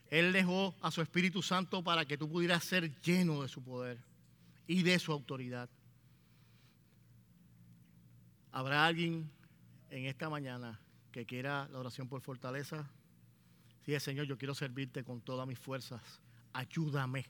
Él 0.07 0.33
dejó 0.33 0.73
a 0.81 0.89
su 0.89 1.03
Espíritu 1.03 1.43
Santo 1.43 1.83
para 1.83 2.05
que 2.05 2.17
tú 2.17 2.27
pudieras 2.27 2.63
ser 2.63 2.99
lleno 3.01 3.43
de 3.43 3.49
su 3.49 3.61
poder 3.63 3.99
y 4.65 4.81
de 4.81 4.97
su 4.97 5.11
autoridad. 5.11 5.69
¿Habrá 8.51 8.87
alguien 8.87 9.29
en 9.91 10.05
esta 10.07 10.27
mañana 10.27 10.79
que 11.11 11.23
quiera 11.27 11.67
la 11.71 11.77
oración 11.77 12.07
por 12.07 12.21
fortaleza? 12.21 12.89
Sí, 13.85 13.99
Señor, 13.99 14.25
yo 14.25 14.39
quiero 14.39 14.55
servirte 14.55 15.03
con 15.03 15.21
todas 15.21 15.47
mis 15.47 15.59
fuerzas. 15.59 16.01
Ayúdame. 16.51 17.27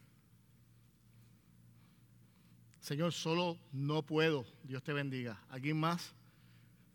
Señor, 2.86 3.14
solo 3.14 3.58
no 3.72 4.04
puedo. 4.04 4.46
Dios 4.62 4.84
te 4.84 4.94
bendiga. 4.94 5.42
¿Alguien 5.50 5.80
más? 5.80 6.14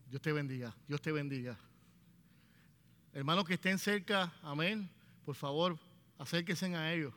Dios 0.08 0.22
te 0.22 0.30
bendiga. 0.32 0.72
Dios 0.86 1.02
te 1.02 1.10
bendiga. 1.10 1.58
Hermanos 3.12 3.44
que 3.44 3.54
estén 3.54 3.76
cerca, 3.76 4.32
amén. 4.40 4.88
Por 5.24 5.34
favor, 5.34 5.76
acérquense 6.16 6.72
a 6.76 6.92
ellos. 6.92 7.12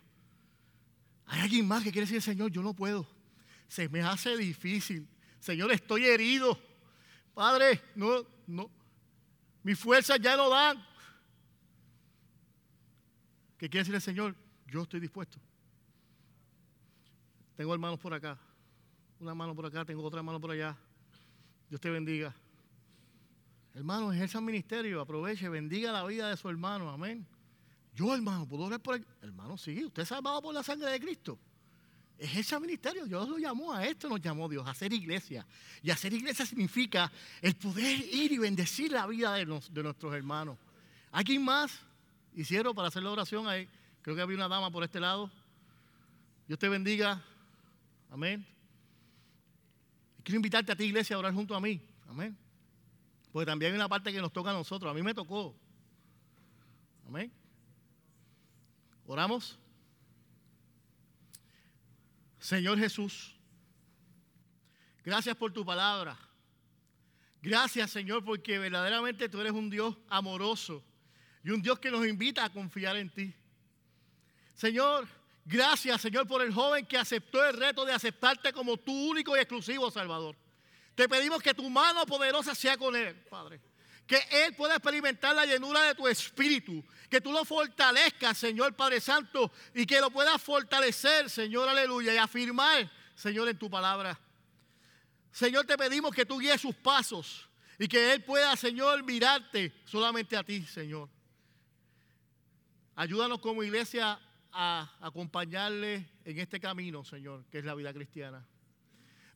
¿Hay 1.27 1.41
alguien 1.41 1.67
más 1.67 1.83
que 1.83 1.91
quiere 1.91 2.07
decir, 2.07 2.19
Señor, 2.19 2.49
yo 2.49 2.63
no 2.63 2.73
puedo? 2.73 3.07
Se 3.67 3.87
me 3.89 4.01
hace 4.01 4.35
difícil. 4.35 5.07
Señor, 5.39 5.71
estoy 5.71 6.05
herido. 6.05 6.59
Padre, 7.35 7.79
no, 7.93 8.25
no, 8.47 8.71
mis 9.61 9.77
fuerzas 9.77 10.19
ya 10.19 10.35
no 10.35 10.49
dan. 10.49 10.83
¿Qué 13.55 13.69
quiere 13.69 13.83
decir 13.83 13.93
el 13.93 14.01
Señor? 14.01 14.35
Yo 14.65 14.81
estoy 14.81 14.99
dispuesto. 14.99 15.37
Tengo 17.55 17.71
hermanos 17.71 17.99
por 17.99 18.15
acá. 18.15 18.35
Una 19.19 19.33
mano 19.33 19.55
por 19.55 19.65
acá, 19.65 19.85
tengo 19.85 20.03
otra 20.03 20.21
mano 20.21 20.39
por 20.39 20.51
allá. 20.51 20.75
Dios 21.69 21.79
te 21.79 21.89
bendiga. 21.89 22.33
Hermano, 23.73 24.13
ejerza 24.13 24.37
el 24.37 24.45
ministerio, 24.45 25.01
aproveche, 25.01 25.49
bendiga 25.49 25.91
la 25.91 26.05
vida 26.05 26.29
de 26.29 26.37
su 26.37 26.47
hermano. 26.47 26.89
Amén. 26.89 27.25
Yo, 27.95 28.13
hermano, 28.13 28.47
¿puedo 28.47 28.63
orar 28.63 28.79
por 28.79 28.95
él? 28.95 29.05
Hermano, 29.21 29.57
sí, 29.57 29.85
usted 29.85 30.03
es 30.03 30.09
salvado 30.09 30.41
por 30.41 30.53
la 30.53 30.63
sangre 30.63 30.91
de 30.91 30.99
Cristo. 30.99 31.39
Es 32.17 32.35
ese 32.35 32.59
ministerio. 32.59 33.05
Dios 33.05 33.27
lo 33.27 33.37
llamó 33.37 33.73
a 33.73 33.85
esto, 33.85 34.07
nos 34.07 34.21
llamó 34.21 34.47
Dios, 34.47 34.65
a 34.65 34.71
hacer 34.71 34.93
iglesia. 34.93 35.45
Y 35.81 35.89
hacer 35.89 36.13
iglesia 36.13 36.45
significa 36.45 37.11
el 37.41 37.55
poder 37.55 37.99
ir 37.99 38.31
y 38.31 38.37
bendecir 38.37 38.91
la 38.91 39.07
vida 39.07 39.33
de, 39.33 39.45
nuestros 39.45 40.13
hermanos. 40.13 40.57
¿Alguien 41.11 41.43
más? 41.43 41.79
Hicieron 42.35 42.73
para 42.73 42.87
hacer 42.87 43.03
la 43.03 43.11
oración 43.11 43.47
ahí. 43.47 43.67
Creo 44.01 44.15
que 44.15 44.21
había 44.21 44.37
una 44.37 44.47
dama 44.47 44.71
por 44.71 44.83
este 44.83 44.99
lado. 44.99 45.29
Dios 46.47 46.59
te 46.59 46.69
bendiga. 46.69 47.23
Amén. 48.09 48.52
Quiero 50.23 50.37
invitarte 50.37 50.71
a 50.71 50.75
ti, 50.75 50.85
iglesia, 50.85 51.15
a 51.15 51.19
orar 51.19 51.33
junto 51.33 51.55
a 51.55 51.59
mí. 51.59 51.81
Amén. 52.07 52.37
Porque 53.31 53.45
también 53.45 53.71
hay 53.71 53.75
una 53.75 53.89
parte 53.89 54.11
que 54.11 54.21
nos 54.21 54.31
toca 54.31 54.51
a 54.51 54.53
nosotros. 54.53 54.89
A 54.89 54.93
mí 54.93 55.01
me 55.01 55.13
tocó. 55.13 55.55
Amén. 57.07 57.31
Oramos. 59.05 59.59
Señor 62.39 62.77
Jesús, 62.77 63.35
gracias 65.03 65.35
por 65.35 65.53
tu 65.53 65.65
palabra. 65.65 66.17
Gracias, 67.41 67.91
Señor, 67.91 68.23
porque 68.23 68.59
verdaderamente 68.59 69.29
tú 69.29 69.39
eres 69.41 69.53
un 69.53 69.69
Dios 69.69 69.97
amoroso 70.09 70.83
y 71.43 71.51
un 71.51 71.61
Dios 71.61 71.79
que 71.79 71.91
nos 71.91 72.05
invita 72.05 72.43
a 72.45 72.49
confiar 72.49 72.97
en 72.97 73.09
ti. 73.09 73.33
Señor, 74.53 75.07
gracias, 75.45 76.01
Señor, 76.01 76.27
por 76.27 76.41
el 76.41 76.53
joven 76.53 76.85
que 76.85 76.97
aceptó 76.97 77.43
el 77.45 77.57
reto 77.57 77.85
de 77.85 77.93
aceptarte 77.93 78.53
como 78.53 78.77
tu 78.77 78.93
único 79.09 79.35
y 79.35 79.39
exclusivo 79.39 79.91
Salvador. 79.91 80.35
Te 80.95 81.09
pedimos 81.09 81.41
que 81.41 81.53
tu 81.53 81.69
mano 81.69 82.05
poderosa 82.05 82.53
sea 82.53 82.77
con 82.77 82.95
él, 82.95 83.15
Padre 83.29 83.59
que 84.05 84.19
Él 84.45 84.53
pueda 84.55 84.75
experimentar 84.75 85.35
la 85.35 85.45
llenura 85.45 85.81
de 85.83 85.95
tu 85.95 86.07
espíritu, 86.07 86.83
que 87.09 87.21
tú 87.21 87.31
lo 87.31 87.45
fortalezcas, 87.45 88.37
Señor 88.37 88.75
Padre 88.75 88.99
Santo, 88.99 89.51
y 89.73 89.85
que 89.85 89.99
lo 89.99 90.11
puedas 90.11 90.41
fortalecer, 90.41 91.29
Señor, 91.29 91.69
aleluya, 91.69 92.13
y 92.13 92.17
afirmar, 92.17 92.91
Señor, 93.15 93.47
en 93.47 93.57
tu 93.57 93.69
palabra. 93.69 94.19
Señor, 95.31 95.65
te 95.65 95.77
pedimos 95.77 96.13
que 96.13 96.25
tú 96.25 96.37
guíes 96.37 96.61
sus 96.61 96.75
pasos 96.75 97.49
y 97.79 97.87
que 97.87 98.13
Él 98.13 98.23
pueda, 98.23 98.55
Señor, 98.55 99.03
mirarte 99.03 99.73
solamente 99.85 100.35
a 100.35 100.43
ti, 100.43 100.63
Señor. 100.65 101.09
Ayúdanos 102.95 103.39
como 103.39 103.63
iglesia 103.63 104.19
a 104.53 104.89
acompañarle 105.01 106.07
en 106.25 106.39
este 106.39 106.59
camino, 106.59 107.03
Señor, 107.03 107.45
que 107.49 107.59
es 107.59 107.65
la 107.65 107.75
vida 107.75 107.93
cristiana. 107.93 108.45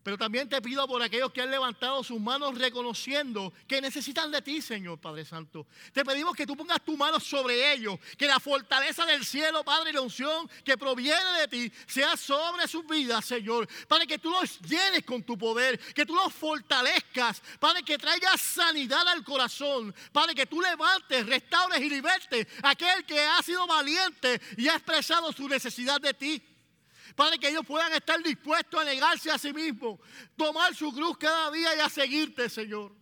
Pero 0.07 0.17
también 0.17 0.47
te 0.47 0.61
pido 0.61 0.87
por 0.87 1.03
aquellos 1.03 1.33
que 1.33 1.41
han 1.41 1.51
levantado 1.51 2.01
sus 2.01 2.17
manos 2.17 2.57
reconociendo 2.57 3.51
que 3.67 3.81
necesitan 3.81 4.31
de 4.31 4.41
ti, 4.41 4.61
Señor 4.61 5.01
Padre 5.01 5.25
Santo. 5.25 5.67
Te 5.91 6.05
pedimos 6.05 6.33
que 6.33 6.47
tú 6.47 6.55
pongas 6.55 6.79
tu 6.85 6.95
mano 6.95 7.19
sobre 7.19 7.73
ellos, 7.73 7.99
que 8.17 8.25
la 8.25 8.39
fortaleza 8.39 9.05
del 9.05 9.25
cielo, 9.25 9.65
Padre, 9.65 9.89
y 9.89 9.93
la 9.93 9.99
unción 9.99 10.49
que 10.63 10.77
proviene 10.77 11.41
de 11.41 11.47
ti 11.49 11.73
sea 11.87 12.15
sobre 12.15 12.69
sus 12.69 12.87
vidas, 12.87 13.25
Señor. 13.25 13.67
Para 13.89 14.05
que 14.05 14.17
tú 14.17 14.29
los 14.29 14.61
llenes 14.61 15.03
con 15.03 15.23
tu 15.23 15.37
poder, 15.37 15.77
que 15.93 16.05
tú 16.05 16.15
los 16.15 16.33
fortalezcas, 16.33 17.41
para 17.59 17.81
que 17.81 17.97
traigas 17.97 18.39
sanidad 18.39 19.05
al 19.09 19.25
corazón, 19.25 19.93
para 20.13 20.33
que 20.33 20.45
tú 20.45 20.61
levantes, 20.61 21.25
restaures 21.25 21.81
y 21.81 21.89
libertes 21.89 22.47
a 22.63 22.69
aquel 22.69 23.03
que 23.03 23.19
ha 23.19 23.43
sido 23.43 23.67
valiente 23.67 24.39
y 24.55 24.69
ha 24.69 24.75
expresado 24.75 25.33
su 25.33 25.49
necesidad 25.49 25.99
de 25.99 26.13
ti. 26.13 26.41
Padre, 27.17 27.39
que 27.39 27.49
ellos 27.49 27.65
puedan 27.65 27.91
estar 27.93 28.21
dispuestos 28.21 28.79
a 28.79 28.85
negarse 28.85 29.31
a 29.31 29.39
sí 29.39 29.51
mismos, 29.51 29.99
tomar 30.35 30.75
su 30.75 30.93
cruz 30.93 31.17
cada 31.17 31.49
día 31.49 31.75
y 31.75 31.79
a 31.79 31.89
seguirte, 31.89 32.47
Señor. 32.47 32.93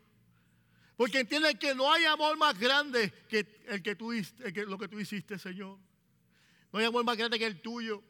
Porque 0.95 1.19
entienden 1.19 1.57
que 1.57 1.75
no 1.75 1.91
hay 1.91 2.05
amor 2.05 2.37
más 2.37 2.57
grande 2.57 3.11
que, 3.27 3.45
el 3.67 3.83
que 3.83 3.93
tú, 3.97 4.13
lo 4.67 4.77
que 4.77 4.87
tú 4.87 5.01
hiciste, 5.01 5.37
Señor. 5.37 5.77
No 6.71 6.79
hay 6.79 6.85
amor 6.85 7.03
más 7.03 7.17
grande 7.17 7.37
que 7.37 7.45
el 7.45 7.61
tuyo. 7.61 8.01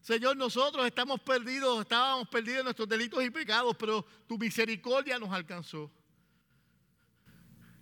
Señor, 0.00 0.36
nosotros 0.36 0.84
estamos 0.84 1.20
perdidos, 1.20 1.82
estábamos 1.82 2.26
perdidos 2.26 2.58
en 2.58 2.64
nuestros 2.64 2.88
delitos 2.88 3.22
y 3.22 3.30
pecados, 3.30 3.76
pero 3.78 4.04
tu 4.26 4.36
misericordia 4.36 5.16
nos 5.20 5.30
alcanzó. 5.30 5.92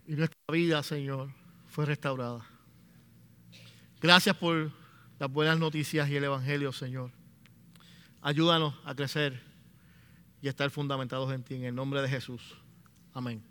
Y 0.06 0.16
nuestra 0.16 0.38
vida, 0.52 0.82
Señor, 0.82 1.32
fue 1.66 1.86
restaurada. 1.86 2.46
Gracias 4.02 4.36
por 4.36 4.70
las 5.18 5.32
buenas 5.32 5.58
noticias 5.58 6.10
y 6.10 6.16
el 6.16 6.24
Evangelio, 6.24 6.72
Señor. 6.72 7.21
Ayúdanos 8.22 8.74
a 8.84 8.94
crecer 8.94 9.42
y 10.40 10.46
estar 10.46 10.70
fundamentados 10.70 11.32
en 11.32 11.42
ti. 11.42 11.56
En 11.56 11.64
el 11.64 11.74
nombre 11.74 12.00
de 12.00 12.08
Jesús. 12.08 12.40
Amén. 13.12 13.42